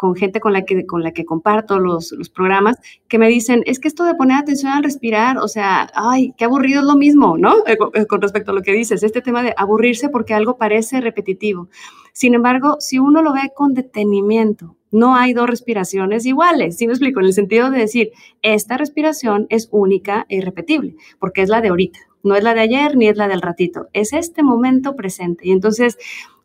con 0.00 0.16
gente 0.16 0.40
con 0.40 0.54
la 0.54 0.64
que, 0.64 0.86
con 0.86 1.02
la 1.02 1.12
que 1.12 1.26
comparto 1.26 1.78
los, 1.78 2.12
los, 2.12 2.30
programas, 2.30 2.78
que 3.06 3.18
me 3.18 3.28
dicen, 3.28 3.62
es 3.66 3.78
que 3.78 3.86
esto 3.86 4.04
de 4.04 4.14
poner 4.14 4.38
atención 4.38 4.72
al 4.72 4.82
respirar, 4.82 5.36
o 5.36 5.46
sea, 5.46 5.90
ay, 5.94 6.32
qué 6.38 6.46
aburrido 6.46 6.80
es 6.80 6.86
lo 6.86 6.96
mismo, 6.96 7.36
¿no? 7.36 7.58
Eh, 7.66 7.76
eh, 7.92 8.06
con 8.06 8.22
respecto 8.22 8.52
a 8.52 8.54
lo 8.54 8.62
que 8.62 8.72
dices, 8.72 9.02
este 9.02 9.20
tema 9.20 9.42
de 9.42 9.52
aburrirse 9.58 10.08
porque 10.08 10.32
algo 10.32 10.56
parece 10.56 11.02
repetitivo. 11.02 11.68
Sin 12.14 12.32
embargo, 12.32 12.78
si 12.80 12.98
uno 12.98 13.20
lo 13.20 13.34
ve 13.34 13.52
con 13.54 13.74
detenimiento, 13.74 14.74
no 14.90 15.16
hay 15.16 15.34
dos 15.34 15.50
respiraciones 15.50 16.24
iguales. 16.24 16.78
¿Sí 16.78 16.86
me 16.86 16.94
explico? 16.94 17.20
En 17.20 17.26
el 17.26 17.34
sentido 17.34 17.70
de 17.70 17.80
decir, 17.80 18.12
esta 18.40 18.78
respiración 18.78 19.48
es 19.50 19.68
única 19.70 20.24
e 20.30 20.36
irrepetible, 20.36 20.96
porque 21.18 21.42
es 21.42 21.50
la 21.50 21.60
de 21.60 21.68
ahorita, 21.68 21.98
no 22.22 22.36
es 22.36 22.42
la 22.42 22.54
de 22.54 22.60
ayer 22.60 22.96
ni 22.96 23.06
es 23.08 23.18
la 23.18 23.28
del 23.28 23.42
ratito, 23.42 23.88
es 23.92 24.14
este 24.14 24.42
momento 24.42 24.96
presente. 24.96 25.46
Y 25.46 25.52
entonces, 25.52 25.98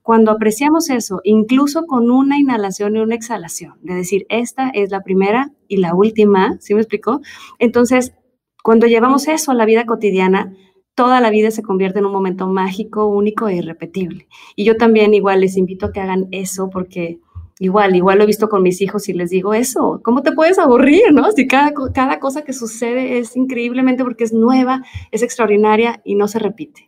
cuando 0.06 0.30
apreciamos 0.30 0.92
eso, 0.92 1.20
incluso 1.24 1.88
con 1.88 2.12
una 2.12 2.38
inhalación 2.38 2.96
y 2.96 3.00
una 3.00 3.16
exhalación, 3.16 3.80
de 3.82 3.96
decir, 3.96 4.28
esta 4.30 4.70
es 4.70 4.92
la 4.92 5.02
primera 5.02 5.52
y 5.68 5.78
la 5.78 5.96
última, 5.96 6.58
¿sí 6.60 6.76
me 6.76 6.82
explico? 6.82 7.22
Entonces, 7.58 8.14
cuando 8.64 8.86
llevamos 8.86 9.28
eso 9.28 9.50
a 9.50 9.56
la 9.56 9.66
vida 9.66 9.88
cotidiana, 9.88 10.54
toda 10.94 11.22
la 11.22 11.32
vida 11.32 11.50
se 11.50 11.64
convierte 11.64 11.98
en 11.98 12.06
un 12.06 12.12
momento 12.12 12.46
mágico, 12.46 13.08
único 13.08 13.48
e 13.48 13.56
irrepetible. 13.56 14.28
Y 14.56 14.64
yo 14.64 14.78
también 14.78 15.16
igual 15.16 15.42
les 15.42 15.58
invito 15.58 15.88
a 15.88 15.92
que 15.92 16.02
hagan 16.02 16.28
eso 16.30 16.70
porque 16.70 17.18
igual, 17.58 17.96
igual 17.96 18.20
lo 18.20 18.26
he 18.26 18.28
visto 18.28 18.48
con 18.48 18.62
mis 18.62 18.82
hijos 18.82 19.10
y 19.10 19.14
les 19.14 19.32
digo 19.32 19.56
eso, 19.56 20.02
¿cómo 20.04 20.22
te 20.22 20.34
puedes 20.34 20.60
aburrir, 20.60 21.14
no? 21.14 21.32
Si 21.32 21.48
cada, 21.48 21.74
cada 21.96 22.20
cosa 22.20 22.44
que 22.44 22.54
sucede 22.54 23.18
es 23.18 23.36
increíblemente 23.36 24.04
porque 24.04 24.24
es 24.24 24.34
nueva, 24.34 24.84
es 25.10 25.24
extraordinaria 25.24 26.00
y 26.06 26.14
no 26.14 26.28
se 26.28 26.38
repite. 26.38 26.85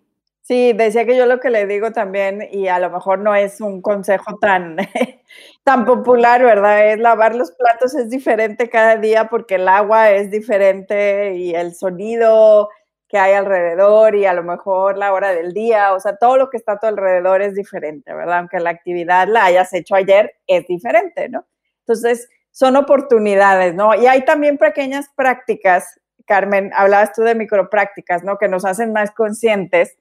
Sí, 0.47 0.71
decía 0.71 1.05
que 1.05 1.17
yo 1.17 1.25
lo 1.25 1.41
que 1.41 1.49
le 1.49 1.65
digo 1.67 1.91
también, 1.91 2.47
y 2.49 2.69
a 2.69 2.79
lo 2.79 2.89
mejor 2.89 3.19
no 3.19 3.35
es 3.35 3.59
un 3.59 3.81
consejo 3.81 4.37
tan, 4.39 4.77
tan 5.65 5.83
popular, 5.85 6.41
¿verdad? 6.41 6.87
Es 6.93 6.99
lavar 6.99 7.35
los 7.35 7.51
platos 7.51 7.93
es 7.95 8.09
diferente 8.09 8.69
cada 8.69 8.95
día 8.95 9.27
porque 9.27 9.55
el 9.55 9.67
agua 9.67 10.11
es 10.11 10.31
diferente 10.31 11.35
y 11.35 11.53
el 11.53 11.75
sonido 11.75 12.69
que 13.09 13.17
hay 13.17 13.33
alrededor 13.33 14.15
y 14.15 14.25
a 14.25 14.31
lo 14.33 14.41
mejor 14.43 14.97
la 14.97 15.11
hora 15.11 15.33
del 15.33 15.51
día, 15.53 15.93
o 15.93 15.99
sea, 15.99 16.15
todo 16.15 16.37
lo 16.37 16.49
que 16.49 16.55
está 16.55 16.73
a 16.73 16.79
tu 16.79 16.87
alrededor 16.87 17.41
es 17.41 17.53
diferente, 17.53 18.13
¿verdad? 18.13 18.39
Aunque 18.39 18.61
la 18.61 18.69
actividad 18.69 19.27
la 19.27 19.43
hayas 19.45 19.73
hecho 19.73 19.95
ayer, 19.95 20.33
es 20.47 20.65
diferente, 20.65 21.27
¿no? 21.27 21.45
Entonces, 21.81 22.29
son 22.51 22.77
oportunidades, 22.77 23.75
¿no? 23.75 23.93
Y 23.95 24.07
hay 24.07 24.23
también 24.23 24.57
pequeñas 24.57 25.09
prácticas, 25.13 25.99
Carmen, 26.25 26.71
hablabas 26.73 27.11
tú 27.11 27.23
de 27.23 27.35
microprácticas, 27.35 28.23
¿no? 28.23 28.37
Que 28.37 28.47
nos 28.47 28.63
hacen 28.63 28.93
más 28.93 29.11
conscientes. 29.11 29.97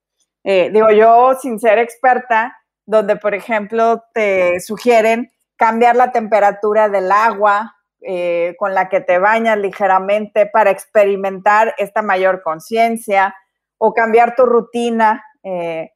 Eh, 0.48 0.70
digo, 0.72 0.90
yo, 0.90 1.34
sin 1.34 1.58
ser 1.58 1.78
experta, 1.78 2.56
donde, 2.86 3.16
por 3.16 3.34
ejemplo, 3.34 4.04
te 4.14 4.60
sugieren 4.60 5.32
cambiar 5.56 5.96
la 5.96 6.12
temperatura 6.12 6.88
del 6.88 7.10
agua 7.10 7.74
eh, 8.00 8.54
con 8.56 8.72
la 8.72 8.88
que 8.88 9.00
te 9.00 9.18
bañas 9.18 9.58
ligeramente 9.58 10.46
para 10.46 10.70
experimentar 10.70 11.74
esta 11.78 12.00
mayor 12.00 12.42
conciencia 12.44 13.34
o 13.76 13.92
cambiar 13.92 14.36
tu 14.36 14.46
rutina. 14.46 15.24
Eh, 15.42 15.90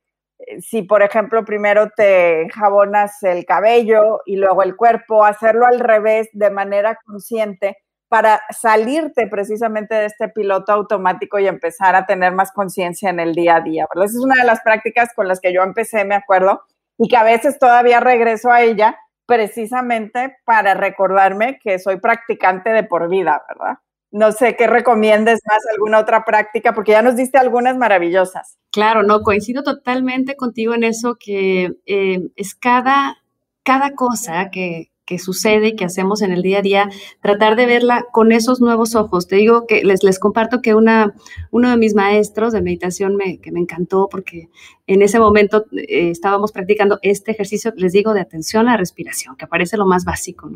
si, 0.60 0.82
por 0.82 1.04
ejemplo, 1.04 1.44
primero 1.44 1.90
te 1.90 2.48
jabonas 2.52 3.22
el 3.22 3.44
cabello 3.44 4.18
y 4.26 4.34
luego 4.34 4.64
el 4.64 4.74
cuerpo, 4.74 5.24
hacerlo 5.24 5.64
al 5.64 5.78
revés 5.78 6.28
de 6.32 6.50
manera 6.50 6.98
consciente 7.06 7.76
para 8.10 8.42
salirte 8.50 9.28
precisamente 9.28 9.94
de 9.94 10.06
este 10.06 10.28
piloto 10.28 10.72
automático 10.72 11.38
y 11.38 11.46
empezar 11.46 11.94
a 11.94 12.06
tener 12.06 12.32
más 12.32 12.50
conciencia 12.50 13.08
en 13.08 13.20
el 13.20 13.34
día 13.36 13.56
a 13.56 13.60
día. 13.60 13.86
Esa 13.94 14.04
es 14.04 14.16
una 14.16 14.34
de 14.34 14.44
las 14.44 14.62
prácticas 14.62 15.14
con 15.14 15.28
las 15.28 15.38
que 15.38 15.54
yo 15.54 15.62
empecé, 15.62 16.04
me 16.04 16.16
acuerdo, 16.16 16.64
y 16.98 17.06
que 17.06 17.16
a 17.16 17.22
veces 17.22 17.60
todavía 17.60 18.00
regreso 18.00 18.50
a 18.50 18.62
ella 18.62 18.98
precisamente 19.26 20.38
para 20.44 20.74
recordarme 20.74 21.60
que 21.62 21.78
soy 21.78 22.00
practicante 22.00 22.70
de 22.70 22.82
por 22.82 23.08
vida, 23.08 23.44
¿verdad? 23.48 23.78
No 24.10 24.32
sé 24.32 24.56
qué 24.56 24.66
recomiendes 24.66 25.38
más, 25.48 25.60
alguna 25.72 26.00
otra 26.00 26.24
práctica, 26.24 26.74
porque 26.74 26.90
ya 26.90 27.02
nos 27.02 27.14
diste 27.14 27.38
algunas 27.38 27.76
maravillosas. 27.76 28.58
Claro, 28.72 29.04
no, 29.04 29.22
coincido 29.22 29.62
totalmente 29.62 30.34
contigo 30.34 30.74
en 30.74 30.82
eso, 30.82 31.14
que 31.14 31.70
eh, 31.86 32.18
es 32.34 32.56
cada, 32.56 33.18
cada 33.62 33.94
cosa 33.94 34.50
que, 34.50 34.89
que 35.10 35.18
sucede 35.18 35.66
y 35.66 35.74
que 35.74 35.84
hacemos 35.84 36.22
en 36.22 36.30
el 36.30 36.40
día 36.40 36.60
a 36.60 36.62
día, 36.62 36.88
tratar 37.20 37.56
de 37.56 37.66
verla 37.66 38.06
con 38.12 38.30
esos 38.30 38.60
nuevos 38.60 38.94
ojos. 38.94 39.26
Te 39.26 39.34
digo 39.34 39.66
que 39.66 39.82
les, 39.82 40.04
les 40.04 40.20
comparto 40.20 40.62
que 40.62 40.76
una, 40.76 41.14
uno 41.50 41.68
de 41.68 41.76
mis 41.76 41.96
maestros 41.96 42.52
de 42.52 42.62
meditación 42.62 43.16
me, 43.16 43.40
que 43.40 43.50
me 43.50 43.58
encantó 43.58 44.06
porque 44.08 44.50
en 44.86 45.02
ese 45.02 45.18
momento 45.18 45.66
eh, 45.72 46.10
estábamos 46.10 46.52
practicando 46.52 47.00
este 47.02 47.32
ejercicio, 47.32 47.72
les 47.74 47.92
digo, 47.92 48.14
de 48.14 48.20
atención 48.20 48.68
a 48.68 48.70
la 48.70 48.76
respiración, 48.76 49.34
que 49.34 49.48
parece 49.48 49.76
lo 49.76 49.84
más 49.84 50.04
básico. 50.04 50.48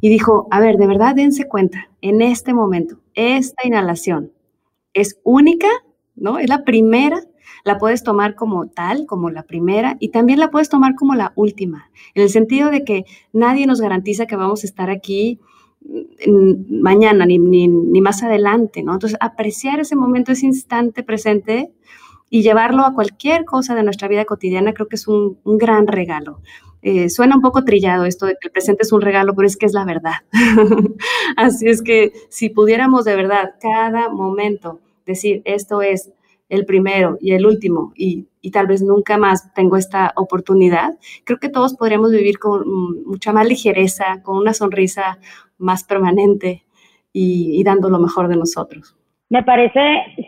Y 0.00 0.08
dijo, 0.08 0.46
a 0.52 0.60
ver, 0.60 0.76
de 0.76 0.86
verdad 0.86 1.16
dense 1.16 1.48
cuenta, 1.48 1.90
en 2.00 2.22
este 2.22 2.54
momento, 2.54 3.00
esta 3.14 3.66
inhalación 3.66 4.30
es 4.94 5.18
única, 5.24 5.66
¿no? 6.14 6.38
Es 6.38 6.48
la 6.48 6.62
primera 6.62 7.24
la 7.64 7.78
puedes 7.78 8.02
tomar 8.02 8.34
como 8.34 8.68
tal, 8.68 9.06
como 9.06 9.30
la 9.30 9.42
primera, 9.42 9.96
y 10.00 10.08
también 10.08 10.38
la 10.38 10.50
puedes 10.50 10.68
tomar 10.68 10.94
como 10.94 11.14
la 11.14 11.32
última, 11.36 11.90
en 12.14 12.22
el 12.22 12.30
sentido 12.30 12.70
de 12.70 12.84
que 12.84 13.04
nadie 13.32 13.66
nos 13.66 13.80
garantiza 13.80 14.26
que 14.26 14.36
vamos 14.36 14.64
a 14.64 14.66
estar 14.66 14.90
aquí 14.90 15.38
mm, 16.26 16.80
mañana 16.80 17.26
ni, 17.26 17.38
ni, 17.38 18.00
más 18.00 18.22
adelante, 18.22 18.82
¿no? 18.82 18.94
Entonces, 18.94 19.18
apreciar 19.20 19.80
ese 19.80 19.96
momento, 19.96 20.32
ese 20.32 20.46
instante 20.46 21.02
presente 21.02 21.70
y 22.30 22.42
llevarlo 22.42 22.84
a 22.84 22.94
cualquier 22.94 23.44
cosa 23.44 23.74
de 23.74 23.82
nuestra 23.82 24.08
vida 24.08 24.24
cotidiana, 24.24 24.72
creo 24.72 24.88
que 24.88 24.96
es 24.96 25.08
un, 25.08 25.38
gran 25.44 25.88
regalo. 25.88 26.40
Eh, 26.82 27.10
suena 27.10 27.34
un 27.34 27.42
poco 27.42 27.64
trillado 27.64 28.06
esto 28.06 28.24
de 28.24 28.36
que 28.40 28.48
el 28.48 28.52
presente 28.52 28.84
es 28.84 28.92
un 28.92 29.02
regalo, 29.02 29.34
pero 29.34 29.46
es 29.46 29.56
que 29.56 29.66
es 29.66 29.74
la 29.74 29.84
verdad. 29.84 30.14
Así 31.36 31.68
es 31.68 31.82
que 31.82 32.12
si 32.30 32.48
pudiéramos 32.48 33.04
de 33.04 33.16
verdad 33.16 33.54
cada 33.60 34.08
momento 34.08 34.80
decir, 35.04 35.42
esto 35.44 35.82
es 35.82 36.10
el 36.50 36.66
primero 36.66 37.16
y 37.20 37.32
el 37.32 37.46
último 37.46 37.92
y, 37.96 38.26
tal 38.52 38.66
vez 38.66 38.82
nunca 38.82 39.16
más 39.16 39.52
tengo 39.54 39.76
esta 39.76 40.12
oportunidad, 40.16 40.94
creo 41.24 41.38
que 41.38 41.48
todos 41.48 41.74
podríamos 41.76 42.10
vivir 42.10 42.38
con 42.38 42.62
mucha 43.06 43.32
más 43.32 43.46
ligereza, 43.46 44.22
con 44.22 44.36
una 44.36 44.54
sonrisa 44.54 45.18
más 45.58 45.84
permanente 45.84 46.64
y, 47.12 47.62
dando 47.64 47.88
lo 47.88 47.98
mejor 47.98 48.28
de 48.28 48.36
nosotros. 48.36 48.96
Me 49.28 49.44
parece 49.44 49.80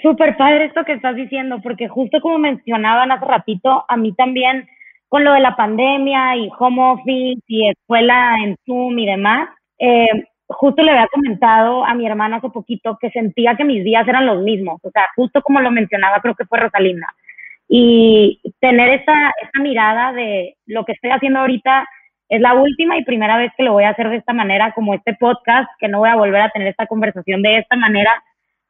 súper 0.02 0.37
padre 0.37 0.66
esto 0.66 0.85
que 0.85 0.92
estás 0.92 1.16
diciendo, 1.16 1.61
porque 1.62 1.88
justo 1.88 2.20
como 2.20 2.38
mencionaban 2.38 3.11
hace 3.11 3.24
ratito, 3.24 3.85
a 3.88 3.96
mí 3.96 4.12
también 4.14 4.68
con 5.08 5.24
lo 5.24 5.32
de 5.32 5.40
la 5.40 5.56
pandemia 5.56 6.37
y 6.37 6.48
home 6.58 6.92
office 6.92 7.42
y 7.48 7.68
escuela 7.68 8.37
en 8.44 8.56
Zoom 8.64 8.98
y 8.98 9.06
demás, 9.06 9.48
eh, 9.78 10.06
justo 10.52 10.82
le 10.82 10.92
había 10.92 11.08
comentado 11.08 11.84
a 11.84 11.94
mi 11.94 12.06
hermana 12.06 12.36
hace 12.36 12.50
poquito 12.50 12.98
que 13.00 13.10
sentía 13.10 13.56
que 13.56 13.64
mis 13.64 13.84
días 13.84 14.06
eran 14.06 14.26
los 14.26 14.42
mismos, 14.42 14.80
o 14.82 14.90
sea, 14.90 15.06
justo 15.16 15.42
como 15.42 15.60
lo 15.60 15.70
mencionaba, 15.70 16.20
creo 16.20 16.34
que 16.34 16.46
fue 16.46 16.60
Rosalinda. 16.60 17.06
Y 17.68 18.40
tener 18.60 19.00
esa, 19.00 19.32
esa 19.40 19.62
mirada 19.62 20.12
de 20.12 20.56
lo 20.66 20.84
que 20.84 20.92
estoy 20.92 21.10
haciendo 21.10 21.40
ahorita 21.40 21.86
es 22.28 22.40
la 22.40 22.54
última 22.54 22.96
y 22.96 23.04
primera 23.04 23.36
vez 23.36 23.52
que 23.56 23.62
lo 23.62 23.72
voy 23.72 23.84
a 23.84 23.90
hacer 23.90 24.08
de 24.08 24.16
esta 24.16 24.32
manera, 24.32 24.72
como 24.72 24.94
este 24.94 25.14
podcast, 25.14 25.70
que 25.78 25.88
no 25.88 25.98
voy 25.98 26.08
a 26.08 26.16
volver 26.16 26.40
a 26.40 26.50
tener 26.50 26.68
esta 26.68 26.86
conversación 26.86 27.42
de 27.42 27.58
esta 27.58 27.76
manera, 27.76 28.10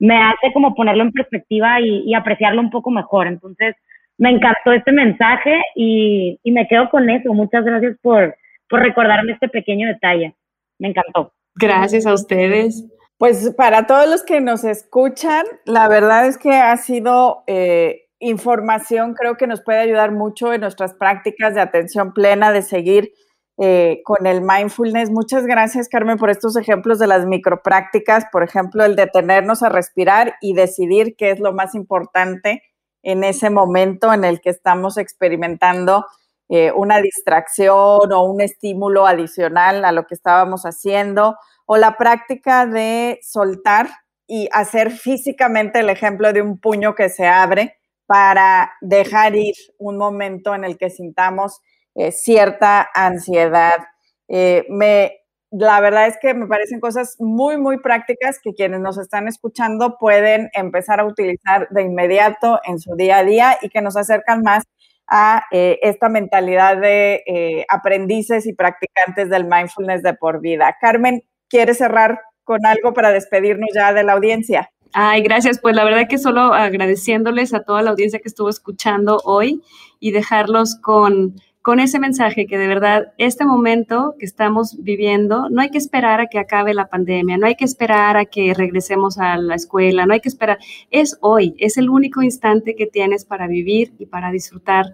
me 0.01 0.17
hace 0.17 0.53
como 0.53 0.75
ponerlo 0.75 1.05
en 1.05 1.13
perspectiva 1.13 1.81
y, 1.81 2.13
apreciarlo 2.13 2.61
un 2.61 2.71
poco 2.71 2.91
mejor. 2.91 3.29
Entonces, 3.29 3.77
me 4.19 4.31
encantó 4.31 4.73
este 4.73 4.91
mensaje 4.91 5.63
y, 5.77 6.41
me 6.45 6.67
quedo 6.67 6.91
con 6.91 7.09
eso. 7.09 7.33
Muchas 7.33 7.65
gracias 7.65 7.97
por, 8.03 8.37
por 8.69 8.81
recordarme 8.81 9.33
este 9.33 9.49
pequeño 9.49 9.87
detalle. 9.87 10.35
Me 10.81 10.89
encantó. 10.89 11.33
Gracias 11.55 12.07
a 12.07 12.15
ustedes. 12.15 12.85
Pues 13.19 13.55
para 13.57 13.87
todos 13.87 14.09
los 14.09 14.25
que 14.25 14.41
nos 14.41 14.65
escuchan, 14.65 15.45
la 15.65 15.89
verdad 15.89 16.27
es 16.27 16.39
que 16.39 16.55
ha 16.55 16.77
sido 16.77 17.45
eh, 17.47 18.09
información, 18.19 19.15
creo 19.15 19.37
que 19.37 19.47
nos 19.47 19.63
puede 19.63 19.79
ayudar 19.79 20.13
mucho 20.13 20.53
en 20.53 20.63
nuestras 20.63 20.95
prácticas 20.95 21.55
de 21.55 21.61
atención 21.61 22.13
plena, 22.13 22.51
de 22.51 22.63
seguir 22.63 23.13
eh, 23.59 24.01
con 24.05 24.27
el 24.27 24.41
mindfulness. 24.41 25.11
Muchas 25.11 25.47
gracias, 25.47 25.89
Carmen, 25.89 26.19
por 26.19 26.31
estos 26.31 26.57
ejemplos 26.57 26.99
de 26.99 27.07
las 27.07 27.27
microprácticas, 27.27 28.25
por 28.33 28.43
ejemplo, 28.43 28.85
el 28.85 28.97
detenernos 28.97 29.63
a 29.63 29.69
respirar 29.69 30.35
y 30.41 30.55
decidir 30.55 31.15
qué 31.17 31.31
es 31.31 31.39
lo 31.39 31.53
más 31.53 31.75
importante 31.75 32.63
en 33.03 33.25
ese 33.25 33.51
momento 33.51 34.13
en 34.13 34.25
el 34.25 34.41
que 34.41 34.51
estamos 34.51 34.97
experimentando 34.97 36.07
eh, 36.55 36.71
una 36.71 37.01
distracción 37.01 38.13
o 38.13 38.25
un 38.25 38.43
estímulo 38.43 39.07
adicional 39.07 39.87
a 39.87 39.91
lo 39.91 40.07
que 40.07 40.15
estábamos 40.15 40.65
haciendo, 40.65 41.39
o 41.65 41.79
la 41.79 41.97
práctica 41.97 42.67
de 42.67 43.19
soltar 43.23 43.89
y 44.27 44.51
hacer 44.53 44.91
físicamente 44.91 45.81
el 45.81 45.89
ejemplo 45.89 46.31
de 46.35 46.43
un 46.43 46.59
puño 46.59 46.95
que 46.95 47.09
se 47.09 47.27
abre 47.27 47.79
para 48.05 48.71
dejar 48.83 49.35
ir 49.35 49.55
un 49.79 49.97
momento 49.97 50.55
en 50.55 50.65
el 50.65 50.77
que 50.77 50.91
sintamos 50.91 51.63
eh, 51.95 52.13
cierta 52.13 52.87
ansiedad. 52.95 53.87
Eh, 54.29 54.67
me, 54.69 55.21
la 55.51 55.81
verdad 55.81 56.07
es 56.07 56.19
que 56.21 56.35
me 56.35 56.47
parecen 56.47 56.81
cosas 56.81 57.17
muy, 57.19 57.57
muy 57.57 57.79
prácticas 57.79 58.39
que 58.45 58.53
quienes 58.53 58.81
nos 58.81 58.99
están 58.99 59.27
escuchando 59.27 59.97
pueden 59.99 60.51
empezar 60.53 61.01
a 61.01 61.07
utilizar 61.07 61.67
de 61.71 61.81
inmediato 61.81 62.61
en 62.65 62.79
su 62.79 62.95
día 62.95 63.21
a 63.21 63.25
día 63.25 63.59
y 63.63 63.71
que 63.71 63.81
nos 63.81 63.97
acercan 63.97 64.43
más 64.43 64.65
a 65.15 65.45
eh, 65.53 65.79
esta 65.83 66.09
mentalidad 66.09 66.79
de 66.79 67.67
aprendices 67.69 68.47
y 68.47 68.55
practicantes 68.55 69.29
del 69.29 69.45
mindfulness 69.45 70.03
de 70.03 70.15
por 70.15 70.41
vida. 70.41 70.75
Carmen, 70.81 71.23
¿quieres 71.51 71.79
cerrar 71.79 72.19
con 72.45 72.65
algo 72.65 72.95
para 72.95 73.13
despedirnos 73.13 73.69
ya 73.75 73.93
de 73.93 74.05
la 74.05 74.15
audiencia? 74.15 74.71
Ay, 74.95 75.23
gracias. 75.23 75.59
Pues 75.59 75.75
la 75.75 75.85
verdad 75.85 76.09
que 76.09 76.19
solo 76.19 76.53
agradeciéndoles 76.53 77.55
a 77.55 77.63
toda 77.63 77.83
la 77.83 77.91
audiencia 77.91 78.21
que 78.21 78.29
estuvo 78.29 78.49
escuchando 78.49 79.21
hoy 79.25 79.63
y 80.01 80.13
dejarlos 80.13 80.77
con 80.77 81.35
con 81.63 81.79
ese 81.79 82.01
mensaje 82.01 82.47
que 82.47 82.59
de 82.59 82.67
verdad 82.67 83.13
este 83.19 83.45
momento 83.47 84.17
que 84.19 84.27
estamos 84.27 84.77
viviendo, 84.83 85.49
no 85.49 85.63
hay 85.63 85.71
que 85.71 85.79
esperar 85.79 86.21
a 86.21 86.27
que 86.27 86.41
acabe 86.41 86.75
la 86.75 86.89
pandemia, 86.89 87.39
no 87.39 87.47
hay 87.47 87.55
que 87.55 87.65
esperar 87.65 88.17
a 88.17 88.25
que 88.25 88.53
regresemos 88.53 89.19
a 89.19 89.37
la 89.37 89.55
escuela, 89.55 90.05
no 90.05 90.13
hay 90.13 90.21
que 90.21 90.29
esperar, 90.29 90.59
es 90.91 91.17
hoy, 91.21 91.55
es 91.59 91.79
el 91.79 91.89
único 91.89 92.21
instante 92.23 92.75
que 92.75 92.87
tienes 92.87 93.25
para 93.25 93.47
vivir 93.47 93.95
y 93.99 94.07
para 94.07 94.33
disfrutar 94.33 94.87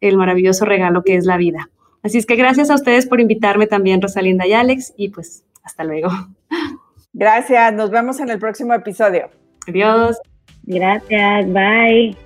el 0.00 0.16
maravilloso 0.16 0.64
regalo 0.64 1.02
que 1.04 1.16
es 1.16 1.26
la 1.26 1.36
vida. 1.36 1.70
Así 2.02 2.18
es 2.18 2.26
que 2.26 2.36
gracias 2.36 2.70
a 2.70 2.74
ustedes 2.74 3.06
por 3.06 3.20
invitarme 3.20 3.66
también, 3.66 4.00
Rosalinda 4.00 4.46
y 4.46 4.54
Alex, 4.54 4.94
y 4.96 5.10
pues 5.10 5.44
hasta 5.62 5.84
luego. 5.84 6.08
Gracias, 7.12 7.74
nos 7.74 7.90
vemos 7.90 8.20
en 8.20 8.30
el 8.30 8.38
próximo 8.38 8.72
episodio. 8.74 9.30
Adiós. 9.66 10.18
Gracias, 10.64 11.46
bye. 11.52 12.25